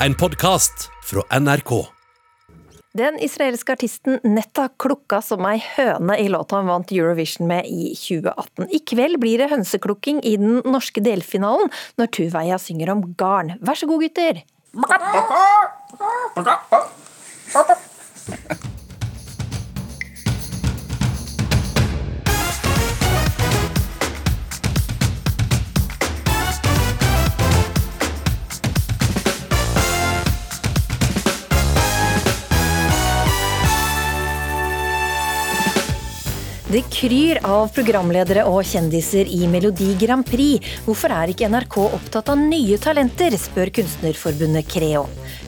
[0.00, 1.70] En podkast fra NRK.
[2.92, 7.94] Den israelske artisten Netta klukka som ei høne i låta han vant Eurovision med i
[7.96, 8.68] 2018.
[8.76, 13.54] I kveld blir det hønseklukking i den norske delfinalen, når Tuveia synger om garn.
[13.64, 14.44] Vær så god, gutter!
[36.66, 40.64] Det kryr av programledere og kjendiser i Melodi Grand Prix.
[40.82, 45.04] Hvorfor er ikke NRK opptatt av nye talenter, spør Kunstnerforbundet Creo.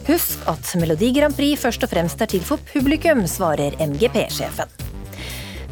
[0.07, 4.71] Husk at Melodi Grand Prix først og fremst er til for publikum, svarer MGP-sjefen.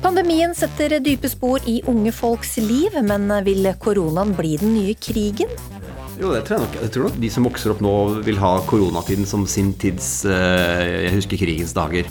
[0.03, 5.55] Pandemien setter dype spor i unge folks liv, men vil koronaen bli den nye krigen?
[6.19, 6.81] Jo, det tror jeg nok.
[6.83, 7.95] Jeg tror nok de som vokser opp nå,
[8.27, 12.11] vil ha koronatiden som sin tids eh, Jeg husker krigens dager.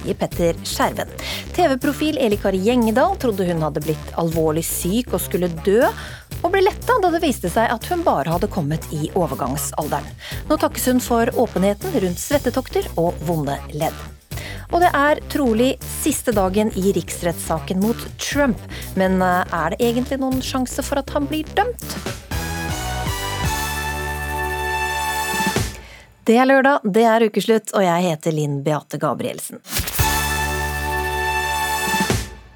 [0.00, 1.08] Sier Petter Skjerven.
[1.52, 5.82] TV-profil Eli Kari Gjengedal trodde hun hadde blitt alvorlig syk og skulle dø,
[6.40, 10.08] og ble letta da det viste seg at hun bare hadde kommet i overgangsalderen.
[10.48, 13.96] Nå takkes hun for åpenheten rundt svettetokter og vonde ledd.
[14.70, 18.60] Og det er trolig siste dagen i riksrettssaken mot Trump,
[18.96, 22.19] men eh, er det egentlig noen sjanse for at han blir dømt?
[26.24, 29.62] Det er lørdag, det er ukeslutt, og jeg heter Linn Beate Gabrielsen.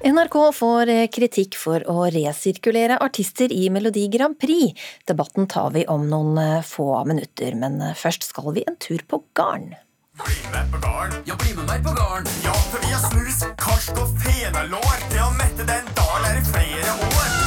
[0.05, 4.77] NRK får kritikk for å resirkulere artister i Melodi Grand Prix.
[5.09, 9.73] Debatten tar vi om noen få minutter, men først skal vi en tur på garn.
[10.21, 11.17] Bli med på garn.
[11.25, 12.29] Ja, bli med meg på garn.
[12.45, 15.01] Ja, for vi har snus, karsk og fenalår.
[15.09, 17.44] Det å mette den dal er i flere år.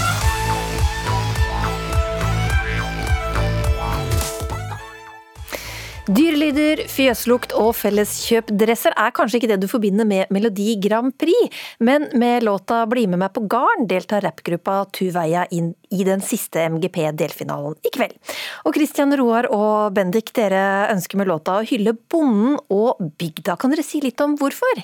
[6.08, 12.06] Dyrelyder, fjøslukt og felleskjøpdresser er kanskje ikke det du forbinder med Melodi Grand Prix, men
[12.16, 17.76] med låta Bli med meg på garn deltar rappgruppa Tuveia inn i den siste MGP-delfinalen
[17.84, 18.16] i kveld.
[18.64, 23.58] Og Christian Roar og Bendik, dere ønsker med låta å hylle bonden og bygda.
[23.60, 24.80] Kan dere si litt om hvorfor?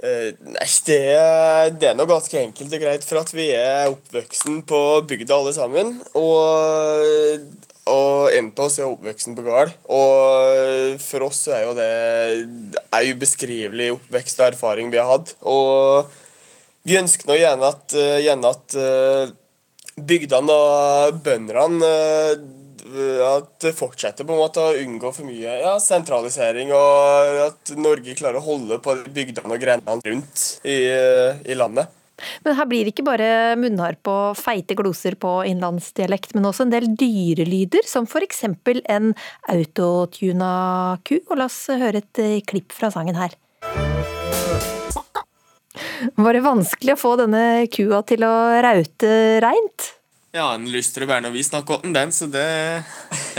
[0.00, 1.00] Uh, nei, det,
[1.80, 5.56] det er nå ganske enkelt og greit, for at vi er oppvoksen på bygda alle
[5.56, 5.96] sammen.
[6.20, 7.48] Og,
[7.90, 9.74] og en av oss er oppveksten på gård.
[9.90, 11.90] Og for oss er jo det
[12.40, 15.34] en ubeskrivelig oppvekst og erfaring vi har hatt.
[15.42, 16.10] Og
[16.86, 19.34] vi ønsker nå gjerne at, eh, gjerne at eh,
[20.00, 26.72] bygdene og bøndene eh, at fortsetter på en måte å unngå for mye ja, sentralisering,
[26.74, 30.80] og at Norge klarer å holde på bygdene og grendene rundt i,
[31.44, 31.92] i landet.
[32.44, 36.74] Men her blir det ikke bare munnharp og feite gloser på innlandsdialekt, men også en
[36.74, 39.14] del dyrelyder, som eksempel en
[39.50, 41.18] autotuna ku.
[41.28, 43.36] Og la oss høre et eh, klipp fra sangen her.
[46.16, 49.10] Var det vanskelig å få denne kua til å raute
[49.44, 49.90] reint?
[50.32, 52.46] Ja, den lyst til å være når vi snakker om den, så det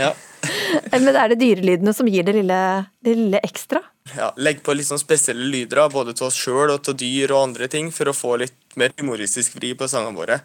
[0.00, 0.12] Ja.
[0.90, 2.58] Men er det dyrelydene som gir det lille,
[3.04, 3.78] det lille ekstra?
[4.16, 7.44] ja Legg på litt sånn spesielle lyder, både til oss sjøl og til dyr og
[7.46, 10.40] andre ting, for å få litt mer humoristisk vri på sangene våre.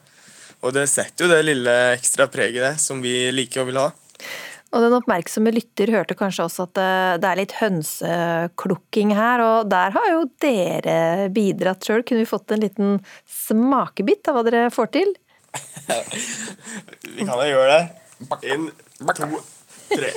[0.66, 3.90] Og det setter jo det lille ekstra preget det, som vi liker og vil ha.
[4.76, 9.70] Og den oppmerksomme lytter hørte kanskje også at det- det er litt hønseklukking her, og
[9.70, 12.04] der har jo dere bidratt sjøl.
[12.04, 15.14] Kunne vi fått en liten smakebit av hva dere får til?
[17.16, 17.84] Vi kan jo gjøre det.
[18.52, 18.72] En,
[19.16, 19.42] to,
[19.90, 20.12] tre.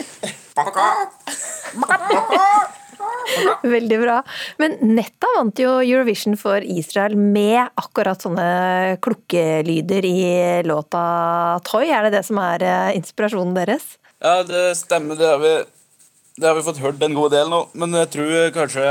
[3.63, 4.19] Veldig bra.
[4.61, 10.21] Men Netta vant jo Eurovision for Israel med akkurat sånne klukkelyder i
[10.67, 11.03] låta
[11.69, 11.89] Toy.
[11.89, 13.97] Er det det som er eh, inspirasjonen deres?
[14.21, 15.19] Ja, det stemmer.
[15.19, 15.55] Det har vi,
[16.37, 17.65] det har vi fått hørt en god del nå.
[17.79, 18.87] Men jeg tror kanskje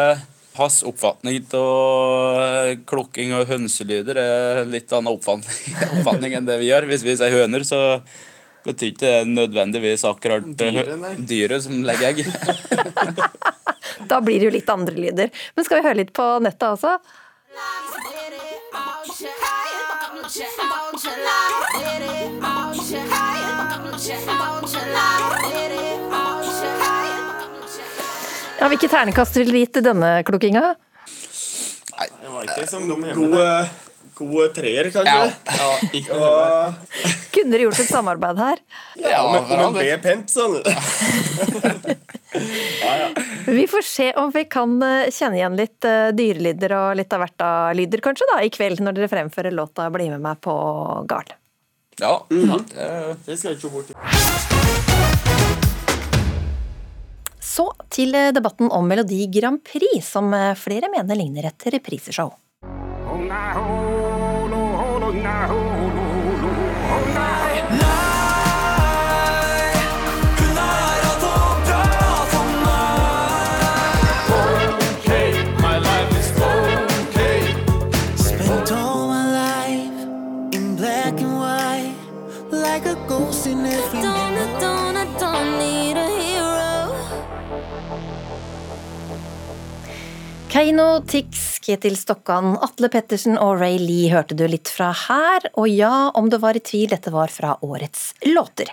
[0.60, 6.90] hans oppfatning av klukking og hønselyder er litt annen oppfatning, oppfatning enn det vi gjør.
[6.90, 8.02] Hvis vi sier høner, så
[8.66, 11.60] betyr ikke det nødvendigvis akkurat Dyret, nei.
[11.64, 12.26] som legger egg.
[14.10, 15.32] Da blir det jo litt andre lyder.
[15.56, 16.98] Men skal vi høre litt på nettet også?
[28.60, 30.74] Ja, Hvilke ternekast vil du gi til denne klukkinga?
[32.00, 33.46] Det var ikke som gode,
[34.20, 35.32] gode treer, kanskje.
[35.48, 36.74] Ja, ikke Og,
[37.34, 38.62] Kunne dere gjort et samarbeid her?
[39.00, 40.60] ja, men, en B-pent, sånn.
[43.50, 47.24] Vi får se om vi kan eh, kjenne igjen litt eh, dyrelyder og litt av
[47.24, 50.54] hvert av lyder, kanskje, da, i kveld når dere fremfører låta 'Bli med meg på
[51.10, 51.34] gard'.
[52.00, 53.98] Ja, det, Det skal jeg ikke bort i.
[57.40, 62.36] Så til eh, debatten om Melodi Grand Prix, som flere mener ligner et repriseshow.
[63.10, 63.79] Spent
[90.60, 95.46] Keiino, Tix, Ketil Stokkan, Atle Pettersen og Ray Lee hørte du litt fra her.
[95.56, 98.68] Og ja, om du var i tvil, dette var fra årets låter.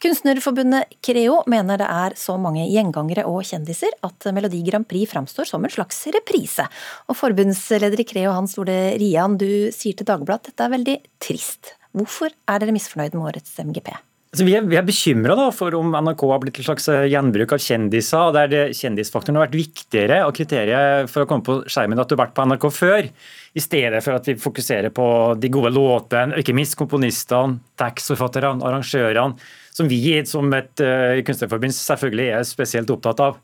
[0.00, 5.52] Kunstnerforbundet Creo mener det er så mange gjengangere og kjendiser at Melodi Grand Prix framstår
[5.52, 6.64] som en slags reprise.
[7.12, 10.98] Og forbundsleder i Creo, Hans Ole Rian, du sier til Dagbladet at dette er veldig
[11.20, 11.76] trist.
[11.92, 13.92] Hvorfor er dere misfornøyd med årets MGP?
[14.36, 17.54] Altså, vi er, vi er bekymra for om NRK har blitt et slags eh, gjenbruk
[17.56, 18.34] av kjendiser.
[18.36, 22.12] Der det, kjendisfaktoren har vært viktigere og kriteriet for å komme på skjermen at du
[22.12, 23.08] har vært på NRK før,
[23.56, 25.06] i stedet for at vi fokuserer på
[25.40, 31.78] de gode låtene, og ikke minst komponistene, tekstforfatterne, arrangørene, som vi som et uh, kunstnerforbund
[31.78, 33.40] selvfølgelig er spesielt opptatt av.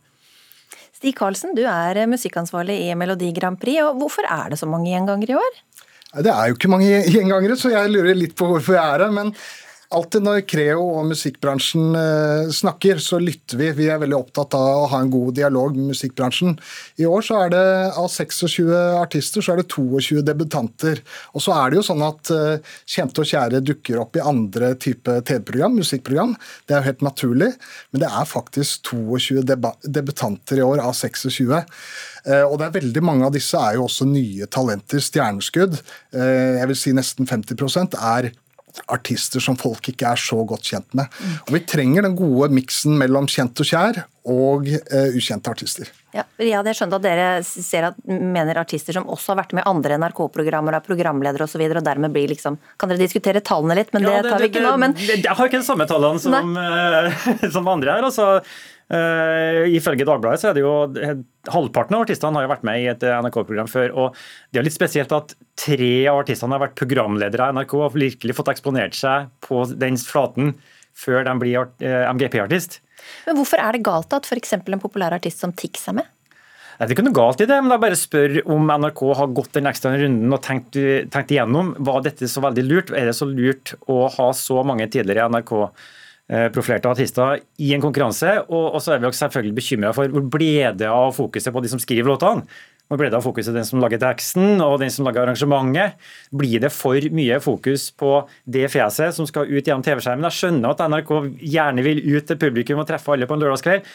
[0.92, 4.92] Stig Karlsen, du er musikkansvarlig i Melodi Grand Prix, og hvorfor er det så mange
[4.92, 5.60] gjengangere i år?
[6.20, 9.20] Det er jo ikke mange gjengangere, så jeg lurer litt på hvorfor jeg er her.
[9.22, 9.32] Men
[9.94, 13.68] alltid når Creo og musikkbransjen eh, snakker, så lytter vi.
[13.76, 16.56] Vi er veldig opptatt av å ha en god dialog med musikkbransjen.
[17.02, 17.62] I år så er det
[18.00, 21.02] av 26 artister så er det 22 debutanter.
[21.36, 24.72] Og så er det jo sånn at eh, kjente og kjære dukker opp i andre
[24.82, 26.36] type TV-program, musikkprogram.
[26.66, 27.50] Det er jo helt naturlig.
[27.92, 31.52] Men det er faktisk 22 deba- debutanter i år av 26.
[32.26, 35.80] Eh, Og det er veldig mange av disse er jo også nye talenter, stjerneskudd.
[36.12, 38.30] Jeg vil si nesten 50% er
[38.92, 41.10] artister som folk ikke er så godt kjent med.
[41.46, 44.02] Og vi trenger den gode miksen mellom kjent og kjær
[44.32, 45.90] og eh, ukjente artister.
[46.12, 49.64] Ja, jeg hadde skjønt at dere ser at, mener artister som også har vært med
[49.64, 53.00] i andre NRK-programmer, er programledere osv., og, så videre, og dermed blir liksom Kan dere
[53.00, 54.76] diskutere tallene litt, men det, tar vi ikke nå.
[54.80, 56.54] Men Jeg har ikke de samme tallene som,
[57.56, 58.08] som andre her.
[58.10, 58.42] altså.
[58.92, 61.14] Eh, ifølge Dagbladet så er det jo eh,
[61.48, 63.94] halvparten av artistene har jo vært med i et NRK-program før.
[63.96, 64.18] og
[64.52, 68.36] Det er litt spesielt at tre av artistene har vært programledere i NRK og virkelig
[68.36, 70.52] fått eksponert seg på den flaten
[70.92, 72.82] før de blir eh, MGP-artist.
[73.24, 74.58] Men hvorfor er det galt at f.eks.
[74.60, 76.10] en populær artist som Tix er med?
[76.76, 79.56] Det er ikke noe galt i det, men jeg bare spør om NRK har gått
[79.56, 80.76] den ekstra runden og tenkt,
[81.14, 81.74] tenkt igjennom.
[81.78, 82.92] Var dette så veldig lurt?
[82.96, 85.28] Er det så lurt å ha så mange tidligere
[86.32, 88.38] NRK-profilerte artister i en konkurranse?
[88.48, 91.72] Og, så er vi også selvfølgelig bekymra for hvor ble det av fokuset på de
[91.72, 92.46] som skriver låtene?
[92.90, 96.00] Hvor ble det av fokuset den som lager teksten og den som lager arrangementet?
[96.36, 100.26] Blir det for mye fokus på det fjeset som skal ut gjennom TV-skjermen?
[100.28, 103.88] Jeg skjønner at NRK gjerne vil ut til publikum og treffe alle på en lørdagskveld.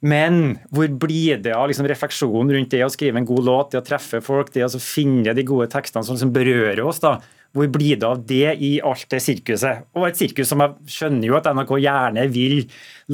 [0.00, 3.82] Men hvor blir det av liksom refleksjonen rundt det å skrive en god låt, det
[3.82, 7.02] å treffe folk, det å finne de gode tekstene som liksom berører oss?
[7.04, 7.18] da?
[7.56, 9.86] Hvor blir det av det i alt det sirkuset?
[9.98, 12.60] Og et sirkus som jeg skjønner jo at NRK gjerne vil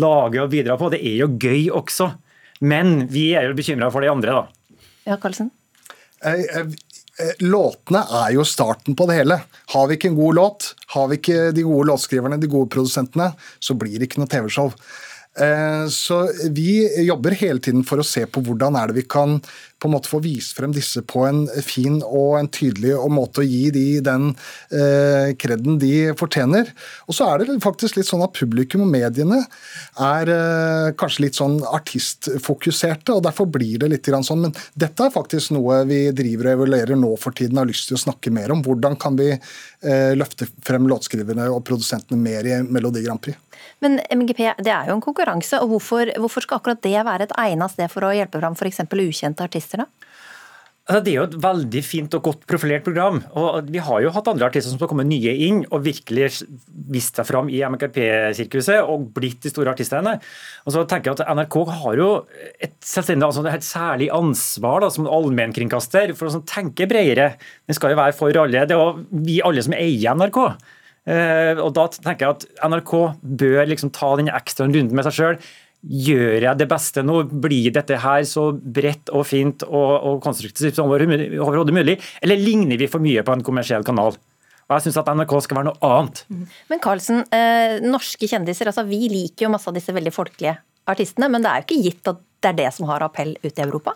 [0.03, 0.91] lage og bidra på.
[0.93, 2.11] Det er jo gøy også.
[2.61, 4.83] Men vi er jo bekymra for de andre, da.
[5.07, 5.51] Ja, Karlsen?
[7.41, 9.41] Låtene er jo starten på det hele.
[9.73, 13.31] Har vi ikke en god låt, har vi ikke de gode låtskriverne, de gode produsentene,
[13.61, 14.73] så blir det ikke noe TV-show.
[15.37, 16.19] Eh, Så
[16.53, 19.39] vi jobber hele tiden for å se på hvordan er det vi kan
[19.87, 23.43] på en måte få vist frem disse på en fin og en tydelig og måte
[23.43, 24.33] å gi de den
[24.75, 26.73] eh, kreden de fortjener.
[27.07, 29.45] Og så er det faktisk litt sånn at publikum og mediene
[30.03, 34.49] er eh, kanskje litt sånn artistfokuserte, og derfor blir det litt sånn.
[34.49, 37.99] Men dette er faktisk noe vi driver og evaluerer nå for tiden har lyst til
[37.99, 38.65] å snakke mer om.
[38.67, 43.46] Hvordan kan vi eh, løfte frem låtskriverne og produsentene mer i Melodi Grand Prix?
[43.85, 47.37] Men MGP det er jo en konkurranse, og hvorfor, hvorfor skal akkurat det være et
[47.47, 48.85] egnet sted for å hjelpe fram f.eks.
[48.87, 49.85] ukjente artister?
[49.85, 50.13] da?
[50.87, 53.19] Altså, Det er jo et veldig fint og godt profilert program.
[53.35, 56.47] og Vi har jo hatt andre artister som har kommet nye inn og virkelig
[56.95, 60.21] vist seg fram i MKP-sirkuset og blitt de store artistene.
[60.65, 62.11] Og så tenker jeg at NRK har jo
[62.63, 67.33] et selvstendig altså et særlig ansvar da, som allmennkringkaster for å sånn, tenke bredere.
[67.67, 68.63] Den skal jo være for alle.
[68.63, 70.39] Det er jo vi alle som eier NRK.
[71.07, 75.17] Eh, og da tenker jeg at NRK bør liksom ta den ekstra runden med seg
[75.19, 75.41] sjøl.
[75.87, 77.21] Gjør jeg det beste nå?
[77.31, 82.01] Blir dette her så bredt og fint og, og konstruktivt som overhodet mulig?
[82.25, 84.19] Eller ligner vi for mye på en kommersiell kanal?
[84.67, 86.25] Og Jeg syns at NRK skal være noe annet.
[86.67, 90.57] Men Karlsen, eh, norske kjendiser, altså vi liker jo masse av disse veldig folkelige
[90.91, 93.55] artistene, men det er jo ikke gitt at det er det som har appell ute
[93.55, 93.95] i Europa?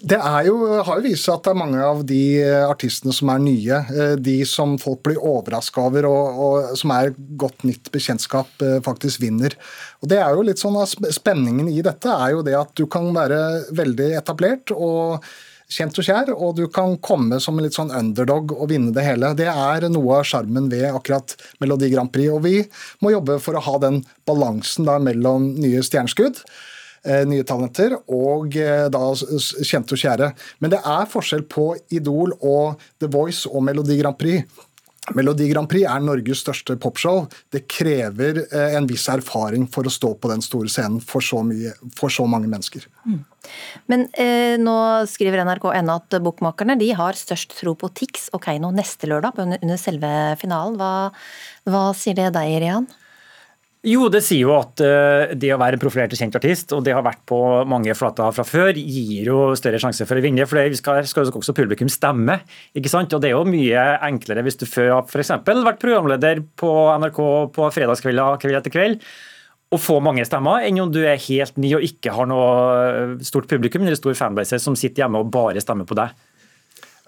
[0.00, 0.16] Det
[0.46, 2.22] jo, har jo vist seg at det er mange av de
[2.64, 7.12] artistene som er nye, eh, de som folk blir overraska over og, og, som er
[7.40, 9.56] godt nytt bekjentskap, eh, faktisk vinner.
[10.00, 13.10] Og det er jo litt sånn Spenningen i dette er jo det at du kan
[13.12, 13.40] være
[13.76, 15.26] veldig etablert og
[15.70, 19.04] kjent og kjær, og du kan komme som en litt sånn underdog og vinne det
[19.04, 19.34] hele.
[19.38, 22.32] Det er noe av sjarmen ved akkurat Melodi Grand Prix.
[22.32, 22.56] Og vi
[23.04, 26.68] må jobbe for å ha den balansen mellom nye stjerneskudd Eh,
[27.28, 30.32] nye talenter, og eh, da kjente og kjære.
[30.60, 34.44] Men det er forskjell på Idol og The Voice og Melodi Grand Prix.
[35.16, 37.24] Melodi Grand Prix er Norges største popshow.
[37.50, 41.40] Det krever eh, en viss erfaring for å stå på den store scenen for så,
[41.46, 42.84] mye, for så mange mennesker.
[43.08, 43.18] Mm.
[43.90, 44.76] Men eh, nå
[45.10, 49.80] skriver nrk.no at bokmakerne de har størst tro på Tix og Keiino neste lørdag under
[49.80, 50.78] selve finalen.
[50.78, 51.10] Hva,
[51.66, 52.90] hva sier det deg, Rian?
[53.80, 56.82] Jo, det sier jo at eh, det å være en profilert og kjent artist, og
[56.84, 60.44] det har vært på mange flater fra før, gir jo større sjanse for å vinne.
[60.44, 62.42] For det skal, skal også publikum stemme.
[62.76, 63.16] ikke sant?
[63.16, 65.32] Og det er jo mye enklere hvis du før har f.eks.
[65.48, 67.24] vært programleder på NRK
[67.56, 69.10] på fredagskvelder kveld etter kveld
[69.72, 73.48] Og få mange stemmer, enn om du er helt ny og ikke har noe stort
[73.48, 76.12] publikum eller stor fanbase som sitter hjemme og bare stemmer på deg.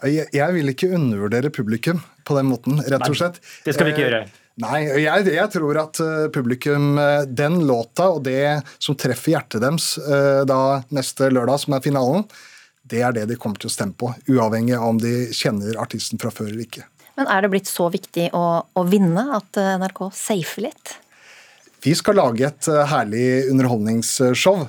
[0.09, 3.43] Jeg vil ikke undervurdere publikum på den måten, rett og slett.
[3.43, 4.29] Nei, det skal vi ikke gjøre.
[4.61, 9.63] Nei, jeg, jeg, tror at eh, publikum, eh, den låta og det som treffer hjertet
[9.65, 12.27] deres eh, da neste lørdag, som er finalen,
[12.85, 14.11] det er det de kommer til å stemme på.
[14.29, 16.85] Uavhengig av om de kjenner artisten fra før eller ikke.
[17.17, 20.97] Men er det blitt så viktig å, å vinne at NRK safer litt?
[21.85, 24.67] Vi skal lage et herlig underholdningsshow.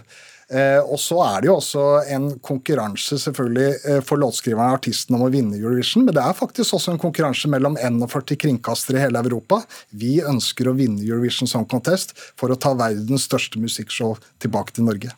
[0.54, 1.84] Eh, og så er det jo også
[2.14, 6.38] en konkurranse selvfølgelig eh, for låtskriveren og artisten om å vinne Eurovision, men det er
[6.38, 9.64] faktisk også en konkurranse mellom 41 kringkastere i hele Europa.
[9.90, 14.86] Vi ønsker å vinne Eurovision Song Contest for å ta verdens største musikkshow tilbake til
[14.92, 15.16] Norge.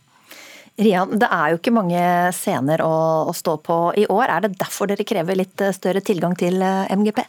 [0.79, 1.99] Rian, det er jo ikke mange
[2.35, 2.95] scener å,
[3.27, 4.29] å stå på i år.
[4.29, 7.25] Er det derfor dere krever litt eh, større tilgang til MGP?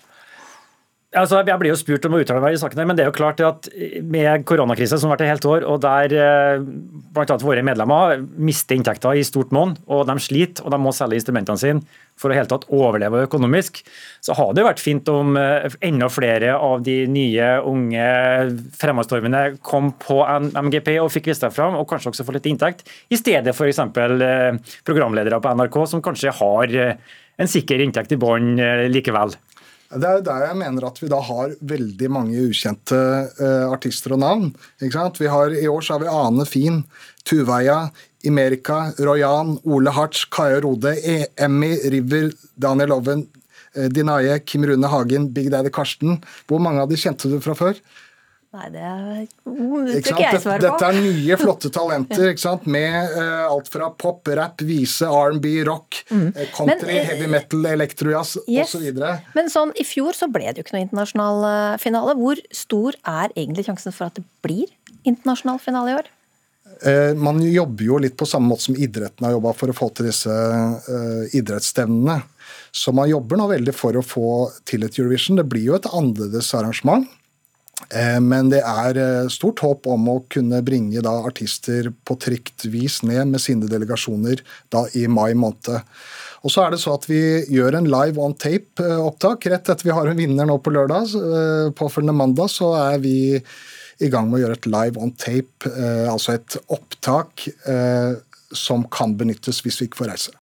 [1.16, 3.16] Altså, jeg blir jo spurt om å uttale meg i sakene, men det er jo
[3.16, 3.68] klart at
[4.04, 6.64] med koronakrisen som har vært et helt år, og der eh,
[7.16, 7.38] bl.a.
[7.40, 11.62] våre medlemmer mister inntekter i stort monn, og de sliter og de må selge instrumentene
[11.62, 13.80] sine for å helt tatt overleve økonomisk,
[14.24, 18.12] så har det vært fint om eh, enda flere av de nye, unge
[18.76, 20.20] fremadstormene kom på
[20.52, 23.80] MGP og fikk vist seg fram, og kanskje også få litt inntekt, i stedet f.eks.
[23.80, 26.80] Eh, programledere på NRK som kanskje har
[27.36, 28.56] en sikker inntekt i bånn
[28.92, 29.32] likevel.
[29.86, 32.98] Det er jo der jeg mener at vi da har veldig mange ukjente
[33.38, 34.48] uh, artister og navn.
[34.82, 36.82] ikke Har, I år så har vi Ane Fin,
[37.24, 37.90] Tuveia,
[38.26, 43.28] Imerika, Royan, Ole Hartz, Kaja Rode, e Emmy, River, Daniel Oven,
[43.76, 46.18] uh, Dinaye, Kim Rune Hagen, Big Daddy Karsten.
[46.48, 47.78] Hvor mange av de kjente du fra før?
[48.56, 48.82] Nei, det,
[49.44, 50.64] tror ikke jeg svare på.
[50.64, 52.64] Dette er nye, flotte talenter ikke sant?
[52.72, 56.30] med uh, alt fra pop, rap, vise, R&B, rock, mm.
[56.30, 58.72] uh, country, Men, uh, heavy metal, elektrojazz yes.
[58.78, 59.02] osv.
[59.36, 61.48] Men sånn, i fjor så ble det jo ikke noe internasjonal
[61.82, 62.14] finale.
[62.16, 64.72] Hvor stor er egentlig sjansen for at det blir
[65.04, 66.12] internasjonal finale i år?
[67.16, 70.10] Man jobber jo litt på samme måte som idretten har jobba for å få til
[70.10, 70.32] disse
[71.38, 72.18] idrettsstevnene.
[72.74, 74.32] Så man jobber nå veldig for å få
[74.68, 75.38] til et Eurovision.
[75.38, 77.06] Det blir jo et annerledes arrangement.
[77.90, 82.64] Eh, men det er eh, stort håp om å kunne bringe da artister på trygt
[82.72, 84.40] vis ned med sine delegasjoner
[84.72, 85.84] da i mai måned.
[86.46, 87.20] Og så er det så at Vi
[87.52, 89.48] gjør en live on tape-opptak.
[89.50, 93.16] Rett etter vi har en vinner nå på lørdag, eh, påfølgende mandag, så er vi
[94.00, 95.70] i gang med å gjøre et live on tape,
[96.12, 97.46] altså et opptak
[98.52, 100.34] som kan benyttes hvis vi ikke får reise.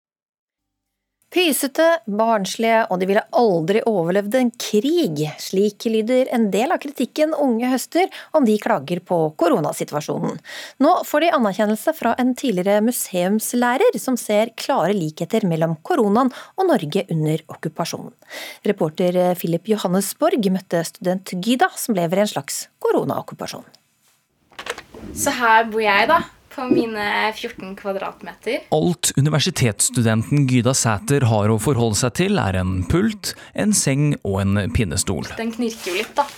[1.32, 5.22] Pysete, barnslige, og de ville aldri overlevd en krig.
[5.40, 10.36] Slik lyder en del av kritikken unge høster om de klager på koronasituasjonen.
[10.84, 16.68] Nå får de anerkjennelse fra en tidligere museumslærer som ser klare likheter mellom koronaen og
[16.68, 18.12] Norge under okkupasjonen.
[18.68, 23.64] Reporter Philip Johannesborg møtte student Gyda, som lever i en slags koronaokkupasjon.
[25.16, 26.20] Så her bor jeg, da
[26.54, 28.66] på mine 14 kvadratmeter.
[28.75, 34.42] Alt universitetsstudenten Gyda Sæter har å forholde seg til, er en pult, en seng og
[34.44, 35.26] en pinnestol.
[35.38, 36.28] Den knirker jo litt, da.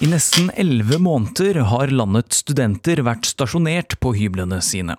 [0.00, 4.96] I nesten elleve måneder har landets studenter vært stasjonert på hyblene sine.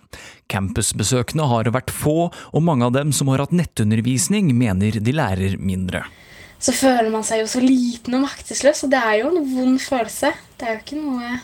[0.51, 5.58] Campusbesøkene har vært få, og mange av dem som har hatt nettundervisning, mener de lærer
[5.60, 6.06] mindre.
[6.62, 9.82] Så føler man seg jo så liten og maktesløs, og det er jo en vond
[9.82, 10.30] følelse.
[10.60, 11.39] Det er jo ikke noe,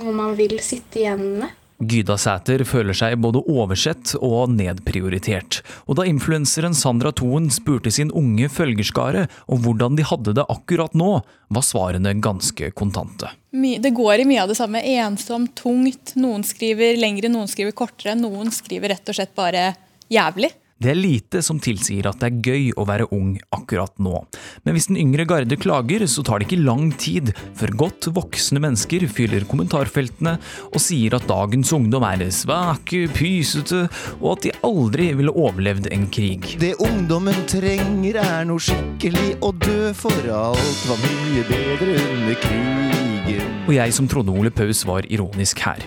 [0.00, 1.60] noe man vil sitte igjen med.
[1.82, 8.12] Gyda Sæter føler seg både oversett og nedprioritert, og da influenseren Sandra Toen spurte sin
[8.14, 11.18] unge følgerskare om hvordan de hadde det akkurat nå,
[11.54, 13.32] var svarene ganske kontante.
[13.50, 14.82] Det går i mye av det samme.
[14.82, 16.14] Ensomt, tungt.
[16.18, 18.16] Noen skriver lengre, noen skriver kortere.
[18.18, 19.68] Noen skriver rett og slett bare
[20.10, 20.50] jævlig.
[20.82, 24.24] Det er lite som tilsier at det er gøy å være ung akkurat nå.
[24.66, 28.62] Men hvis den yngre garde klager, så tar det ikke lang tid før godt voksne
[28.64, 30.34] mennesker fyller kommentarfeltene
[30.72, 33.84] og sier at dagens ungdom er svake, pysete,
[34.18, 36.56] og at de aldri ville overlevd en krig.
[36.60, 43.50] Det ungdommen trenger er noe skikkelig å dø for alt var mye bedre under krigen.
[43.64, 45.80] Og jeg som trodde Ole Paus var ironisk her.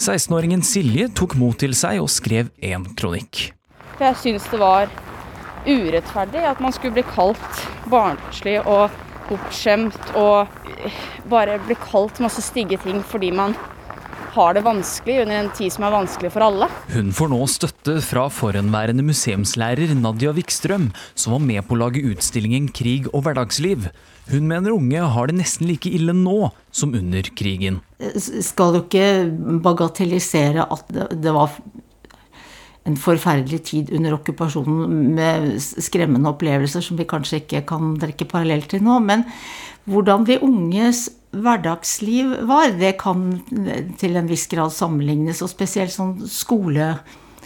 [0.00, 3.50] 16-åringen Silje tok mot til seg og skrev en kronikk.
[4.00, 4.88] For jeg syns det var
[5.68, 8.94] urettferdig at man skulle bli kalt barnslig og
[9.26, 10.48] bortskjemt og
[11.28, 13.52] bare bli kalt masse stygge ting fordi man
[14.32, 16.70] har det vanskelig under en tid som er vanskelig for alle.
[16.94, 22.04] Hun får nå støtte fra forhenværende museumslærer Nadia Wikstrøm, som var med på å lage
[22.14, 23.90] utstillingen Krig og hverdagsliv.
[24.30, 27.82] Hun mener unge har det nesten like ille nå som under krigen.
[28.16, 31.52] Skal jo ikke bagatellisere at det, det var
[32.88, 38.64] en forferdelig tid under okkupasjonen med skremmende opplevelser som vi kanskje ikke kan trekke parallell
[38.70, 38.98] til nå.
[39.04, 39.26] Men
[39.90, 43.28] hvordan de unges hverdagsliv var, det kan
[44.00, 45.42] til en viss grad sammenlignes.
[45.44, 46.16] Og spesielt sånn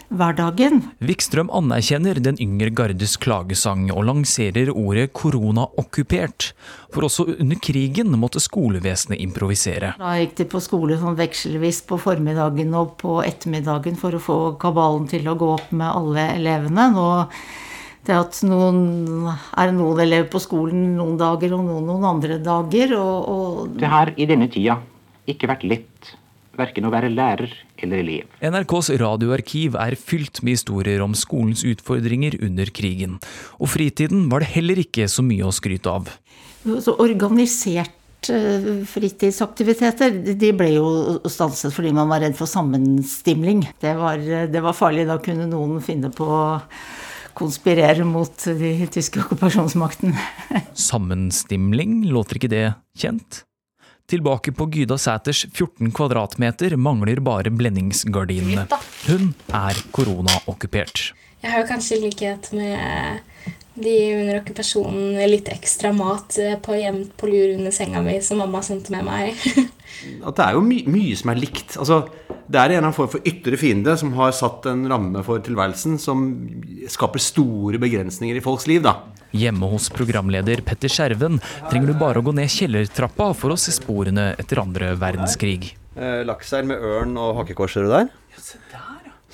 [0.05, 0.81] skolehverdagen.
[0.99, 6.53] Wikstrøm anerkjenner den yngre gardes klagesang og lanserer ordet koronaokkupert.
[6.93, 9.95] For også under krigen måtte skolevesenet improvisere.
[9.97, 14.39] Da gikk de på skole sånn vekselvis på formiddagen og på ettermiddagen for å få
[14.57, 16.91] kabalen til å gå opp med alle elevene.
[16.93, 17.25] Nå
[18.05, 19.25] det at noen
[19.57, 22.93] er noen elever på skolen noen dager og noen noen andre dager.
[22.99, 24.77] Og, og Det har i denne tida
[25.25, 26.17] ikke vært lett
[26.55, 28.29] verken å være lærer eller liv.
[28.43, 33.19] NRKs radioarkiv er fylt med historier om skolens utfordringer under krigen.
[33.59, 36.09] Og fritiden var det heller ikke så mye å skryte av.
[36.81, 40.87] Så organisert eh, fritidsaktiviteter de ble jo
[41.29, 43.65] stanset fordi man var redd for sammenstimling.
[43.81, 45.07] Det var, det var farlig.
[45.09, 46.45] Da kunne noen finne på å
[47.35, 50.15] konspirere mot de tyske okkupasjonsmakten.
[50.89, 52.65] Sammenstimling, låter ikke det
[52.97, 53.43] kjent?
[54.05, 58.67] Tilbake på Gyda Sæters 14 kvadratmeter mangler bare blendingsgardinene.
[59.07, 61.07] Hun er koronaokkupert.
[61.41, 67.29] Jeg har jo kanskje likhet med de under okkupasjonen litt ekstra mat på hjem, på
[67.29, 69.35] lur under senga mi som mamma sendte med meg.
[70.27, 71.75] At det er jo my mye som er likt.
[71.79, 72.03] Altså,
[72.51, 76.25] det er en form for ytre fiende som har satt en ramme for tilværelsen som
[76.91, 78.99] skaper store begrensninger i folks liv, da.
[79.35, 83.73] Hjemme hos programleder Petter Skjerven trenger du bare å gå ned kjellertrappa for å se
[83.75, 85.73] sporene etter andre verdenskrig.
[85.95, 88.13] Eh, Lakseil med ørn og hakekors, ser du der?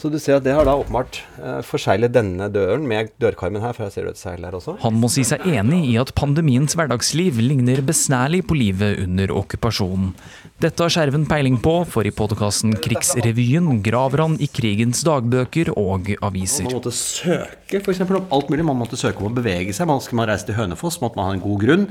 [0.02, 3.76] Så du ser at det har da åpenbart eh, forseglet denne døren med dørkarmen her,
[3.78, 4.74] for jeg ser det et seil her også.
[4.82, 10.16] Han må si seg enig i at pandemiens hverdagsliv ligner besnærlig på livet under okkupasjonen.
[10.62, 16.10] Dette har Skjerven peiling på, for i podkasten Krigsrevyen graver han i krigens dagbøker og
[16.26, 16.66] aviser.
[16.66, 18.66] Man måtte søke for eksempel, om alt mulig.
[18.68, 19.90] Man måtte søke om å bevege seg.
[19.90, 21.88] Man Skal man reise til Hønefoss, måtte man ha en god grunn.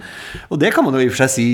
[0.51, 1.49] Og det kan man jo i og for seg si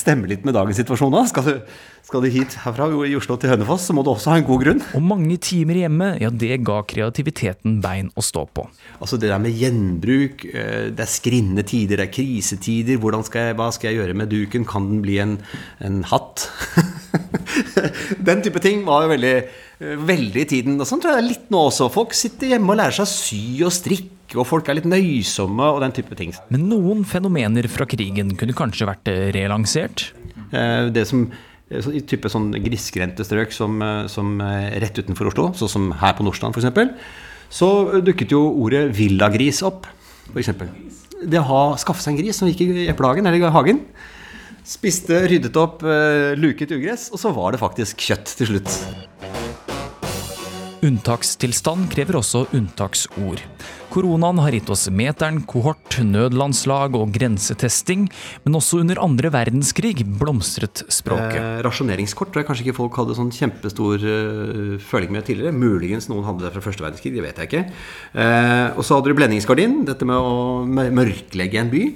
[0.00, 1.26] stemmer litt med dagens situasjon da.
[1.28, 1.54] Skal du,
[2.02, 4.62] skal du hit herfra i Oslo til Hønefoss, så må du også ha en god
[4.64, 4.80] grunn.
[4.98, 8.64] Og mange timer hjemme, ja det ga kreativiteten bein å stå på.
[8.98, 12.98] Altså det der med gjenbruk, eh, det er skrinne tider, det er krisetider.
[13.02, 14.66] Hvordan skal jeg, hva skal jeg gjøre med duken?
[14.66, 15.36] Kan den bli en,
[15.78, 16.48] en hatt?
[18.26, 19.36] Den type ting var jo veldig,
[19.84, 20.80] eh, veldig i tiden.
[20.82, 21.90] Og sånn tror jeg det er litt nå også.
[21.92, 25.70] Folk sitter hjemme og lærer seg å sy og strikke, og folk er litt nøysomme
[25.70, 26.34] og den type ting.
[26.50, 30.10] Men noen fenomener fra krigen kunne kanskje vært eh, relansert?
[30.52, 31.30] Det som
[31.92, 33.80] i type sånn grisgrendte strøk som,
[34.12, 36.96] som rett utenfor Oslo, sånn som her på Nordstrand f.eks.,
[37.52, 37.68] så
[38.00, 39.86] dukket jo ordet villagris opp,
[40.32, 40.54] f.eks.
[41.22, 43.82] Det å ha, skaffe seg en gris som gikk i eplehagen eller i hagen.
[44.66, 45.82] Spiste, ryddet opp,
[46.38, 48.72] luket ugress, og så var det faktisk kjøtt til slutt.
[50.82, 53.42] Unntakstilstand krever også unntaksord.
[53.92, 58.06] Koronaen har gitt oss meteren, kohort, nødlandslag og grensetesting,
[58.46, 61.36] men også under andre verdenskrig blomstret språket.
[61.36, 65.52] Eh, rasjoneringskort tror jeg kanskje ikke folk hadde sånn kjempestor uh, føling med tidligere.
[65.52, 67.64] Muligens noen hadde det fra første verdenskrig, det vet jeg ikke.
[68.16, 71.86] Eh, og så hadde du blendingsgardin, dette med å mørklegge en by.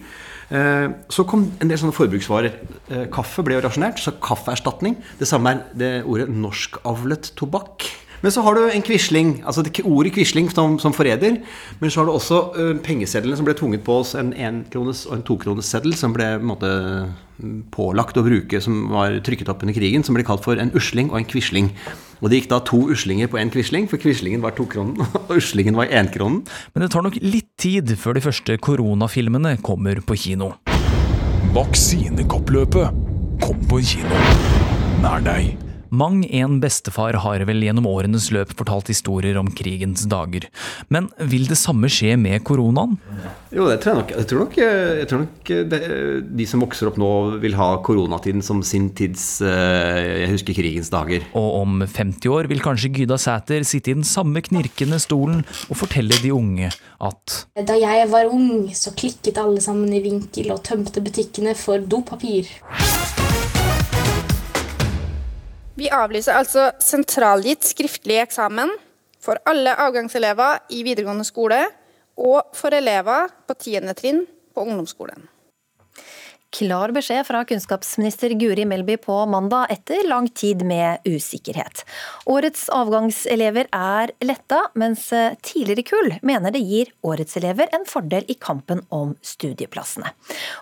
[0.47, 2.61] Eh, så kom en del sånne forbruksvarer.
[2.93, 4.99] Eh, kaffe ble jo rasjonert, så kaffeerstatning.
[5.19, 7.86] Det samme er det ordet norskavlet tobakk.
[8.23, 11.41] Men så har du en quisling, altså ordet quisling som, som forræder.
[11.81, 15.19] Men så har du også uh, pengesedlene som ble tvunget på oss, en enkrones og
[15.19, 16.73] en tokronesseddel som ble på en måte,
[17.75, 21.11] pålagt å bruke, som var trykket opp under krigen, som ble kalt for en usling
[21.13, 21.69] og en quisling.
[22.25, 25.77] Og det gikk da to uslinger på én quisling, for quislingen var tokronen, og uslingen
[25.77, 26.47] var énkronen.
[26.73, 30.55] Men det tar nok litt tid før de første koronafilmene kommer på kino.
[31.57, 33.05] Vaksinekoppløpet
[33.45, 34.25] kom på kino
[35.03, 35.66] nær deg.
[35.91, 40.49] Mang en bestefar har vel gjennom årenes løp fortalt historier om krigens dager.
[40.93, 42.97] Men vil det samme skje med koronaen?
[43.55, 44.15] Jo, det tror jeg nok.
[44.17, 45.81] Jeg tror nok, jeg tror nok det,
[46.41, 47.11] de som vokser opp nå,
[47.43, 51.27] vil ha koronatiden som sin tids eh, Jeg husker krigens dager.
[51.39, 55.81] Og om 50 år vil kanskje Gyda Sæter sitte i den samme knirkende stolen og
[55.81, 60.65] fortelle de unge at Da jeg var ung, så klikket alle sammen i vinkel og
[60.67, 62.51] tømte butikkene for dopapir.
[65.77, 68.71] Vi avlyser altså sentralgitt skriftlig eksamen
[69.21, 71.59] for alle avgangselever i videregående skole
[72.17, 74.23] og for elever på tiende trinn
[74.57, 75.27] på ungdomsskolen.
[76.57, 81.83] Klar beskjed fra kunnskapsminister Guri Melby på mandag etter lang tid med usikkerhet.
[82.33, 85.11] Årets avgangselever er letta, mens
[85.45, 90.15] tidligere kull mener det gir årets elever en fordel i kampen om studieplassene.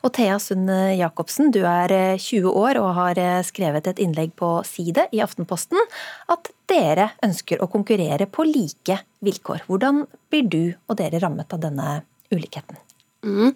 [0.03, 5.07] Og Thea Sund Jacobsen, du er 20 år og har skrevet et innlegg på Side
[5.15, 5.79] i Aftenposten
[6.35, 9.69] at dere ønsker å konkurrere på like vilkår.
[9.69, 12.01] Hvordan blir du og dere rammet av denne
[12.35, 12.83] ulikheten?
[13.25, 13.55] Mm.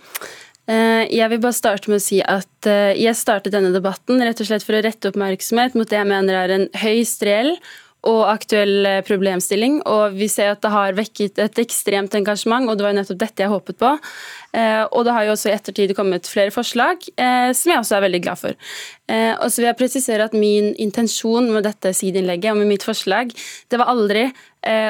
[0.68, 4.66] Jeg vil bare starte med å si at jeg startet denne debatten rett og slett
[4.66, 7.54] for å rette oppmerksomhet mot det jeg mener er en høyst reell
[8.06, 9.80] og aktuell problemstilling.
[9.88, 13.20] Og vi ser at det har vekket et ekstremt engasjement, og det var jo nettopp
[13.24, 13.90] dette jeg håpet på.
[14.94, 18.22] Og det har jo også i ettertid kommet flere forslag, som jeg også er veldig
[18.24, 18.56] glad for.
[19.11, 23.34] Og så vil jeg presisere at min intensjon med dette sideinnlegget og med mitt forslag,
[23.68, 24.28] det var aldri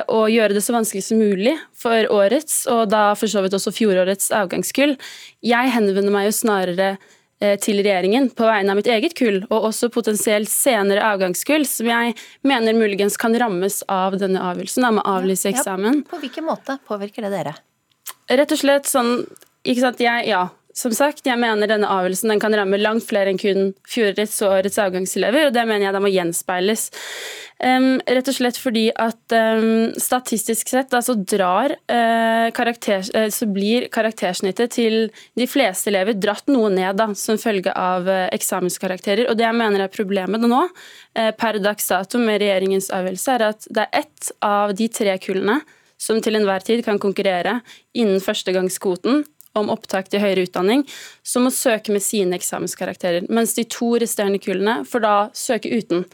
[0.08, 3.74] å gjøre det så vanskelig som mulig for årets, og da for så vidt også
[3.74, 4.96] fjorårets avgangskull.
[5.44, 9.90] Jeg henvender meg jo snarere til regjeringen på vegne av mitt eget kull, og også
[9.94, 15.52] potensielt senere avgangskull, som jeg mener muligens kan rammes av denne avgjørelsen med å avlyse
[15.52, 16.02] eksamen.
[16.02, 17.54] Ja, på hvilken måte påvirker det dere?
[18.28, 19.22] Rett og slett sånn
[19.68, 20.46] ikke sant, jeg, ja,
[20.78, 24.54] som sagt, jeg mener denne avgjørelsen den kan ramme langt flere enn kun fjorårets og
[24.60, 26.88] årets avgangselever, og det mener jeg da må gjenspeiles.
[27.58, 33.26] Um, rett og slett fordi at um, statistisk sett da, så, drar, uh, karakter, uh,
[33.34, 38.28] så blir karaktersnittet til de fleste elever dratt noe ned da, som følge av uh,
[38.36, 39.26] eksamenskarakterer.
[39.26, 40.66] Og det jeg mener er problemet nå,
[41.38, 45.56] per dags dato med regjeringens avgjørelse, er at det er ett av de tre kullene
[45.98, 47.56] som til enhver tid kan konkurrere
[47.98, 49.24] innen førstegangskvoten
[49.60, 50.84] om opptak til høyere utdanning,
[51.26, 53.28] som må søke med sine eksamenskarakterer.
[53.32, 56.06] Mens de to resterende kullene får da søke uten.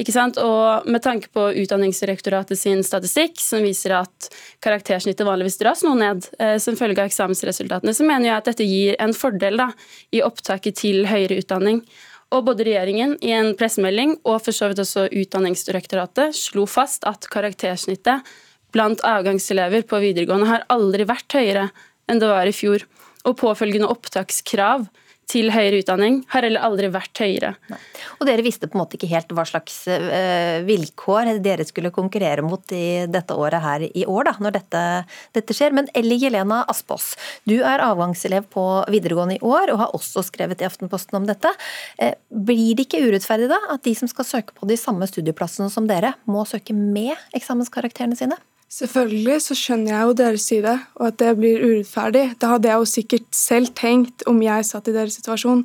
[0.00, 0.38] Ikke sant?
[0.42, 4.30] Og Med tanke på Utdanningsdirektoratet sin statistikk, som viser at
[4.64, 8.66] karaktersnittet vanligvis dras noe ned eh, som følge av eksamensresultatene, så mener jeg at dette
[8.66, 9.68] gir en fordel da,
[10.10, 11.84] i opptaket til høyere utdanning.
[12.34, 17.28] Og både regjeringen i en pressemelding og for så vidt også Utdanningsdirektoratet slo fast at
[17.30, 18.26] karaktersnittet
[18.74, 21.68] blant avgangselever på videregående har aldri vært høyere
[22.10, 22.86] enn det var i fjor.
[23.24, 24.88] Og påfølgende opptakskrav
[25.30, 27.54] til høyere utdanning har heller aldri vært høyere.
[27.72, 27.78] Nei.
[28.18, 32.44] Og dere visste på en måte ikke helt hva slags uh, vilkår dere skulle konkurrere
[32.44, 34.84] mot i dette året her i år, da, når dette,
[35.36, 35.74] dette skjer.
[35.76, 37.14] Men Elli Jelena Aspås,
[37.48, 41.52] du er avgangselev på videregående i år og har også skrevet i Aftenposten om dette.
[42.00, 45.72] Uh, blir det ikke urettferdig da at de som skal søke på de samme studieplassene
[45.72, 48.38] som dere, må søke med eksamenskarakterene sine?
[48.72, 52.24] Selvfølgelig så skjønner jeg jo deres side, og at det blir urettferdig.
[52.40, 55.62] Det hadde jeg jo sikkert selv tenkt om jeg satt i deres situasjon.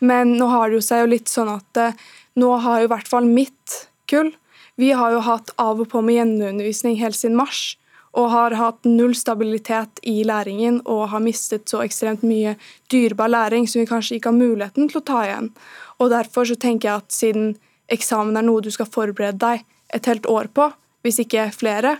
[0.00, 1.98] Men nå har det jo seg jo litt sånn at eh,
[2.38, 4.32] nå har jo i hvert fall mitt kull
[4.78, 7.76] Vi har jo hatt av og på med gjenundervisning helt siden mars.
[8.14, 12.54] Og har hatt null stabilitet i læringen og har mistet så ekstremt mye
[12.90, 15.50] dyrebar læring som vi kanskje ikke har muligheten til å ta igjen.
[15.98, 17.50] Og derfor så tenker jeg at siden
[17.90, 20.70] eksamen er noe du skal forberede deg et helt år på,
[21.02, 21.96] hvis ikke flere,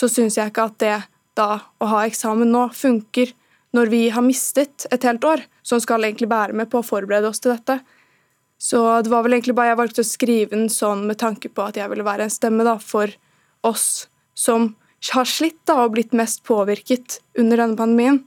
[0.00, 0.96] så syns jeg ikke at det
[1.38, 3.34] da å ha eksamen nå funker
[3.76, 7.28] når vi har mistet et helt år, som skal egentlig bære med på å forberede
[7.28, 7.78] oss til dette.
[8.60, 11.68] Så det var vel egentlig bare jeg valgte å skrive den sånn med tanke på
[11.68, 13.12] at jeg ville være en stemme da, for
[13.66, 14.72] oss som
[15.12, 18.24] har slitt da, og blitt mest påvirket under denne pandemien.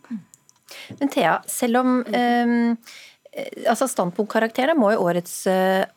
[1.01, 2.77] Men Thea, selv om um
[3.65, 5.35] altså Standpunktkarakterene må jo årets,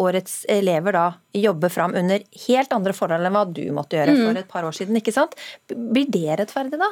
[0.03, 4.41] årets, elever da jobbe fram under helt andre forhold enn hva du måtte gjøre for
[4.41, 4.97] et par år siden.
[5.01, 5.37] ikke sant?
[5.69, 6.91] Blir det rettferdig, da?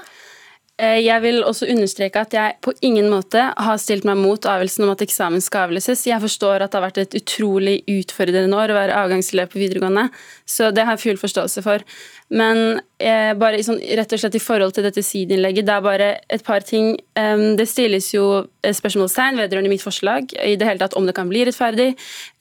[0.75, 4.91] Jeg vil også understreke at jeg på ingen måte har stilt meg mot avgjørelsen om
[4.91, 6.03] at eksamen skal avlyses.
[6.09, 10.09] Jeg forstår at det har vært et utrolig utfordrende år å være avgangselev på videregående,
[10.51, 11.87] så det har jeg full forståelse for.
[12.35, 12.81] Men
[13.39, 16.67] bare sånn, rett og slett i forhold til dette sideinnlegget, det er bare et par
[16.67, 16.97] ting.
[17.15, 18.29] Det stilles jo
[18.67, 21.93] spørsmålstegn vedrørende mitt forslag i det hele tatt om det kan bli rettferdig.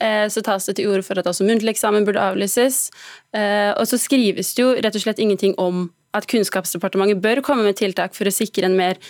[0.02, 2.88] Så tas det til orde for at også muntlig eksamen burde avlyses.
[3.30, 7.78] Og så skrives det jo rett og slett ingenting om at Kunnskapsdepartementet bør komme med
[7.80, 9.00] tiltak for å sikre en mer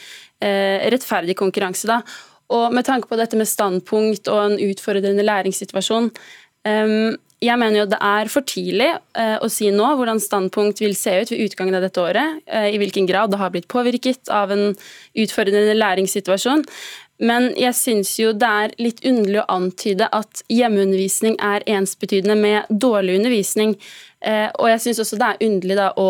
[0.40, 1.88] eh, rettferdig konkurranse.
[1.90, 2.00] Da.
[2.54, 7.14] Og med tanke på dette med standpunkt og en utfordrende læringssituasjon um,
[7.44, 8.88] jeg mener jo det er for tidlig
[9.18, 12.40] uh, å si nå hvordan standpunkt vil se ut ved utgangen av dette året.
[12.48, 16.64] Uh, I hvilken grad det har blitt påvirket av en utfordrende læringssituasjon.
[17.22, 22.70] Men jeg syns jo det er litt underlig å antyde at hjemmeundervisning er ensbetydende med
[22.70, 23.76] dårlig undervisning.
[24.24, 26.08] Eh, og jeg syns også det er underlig da å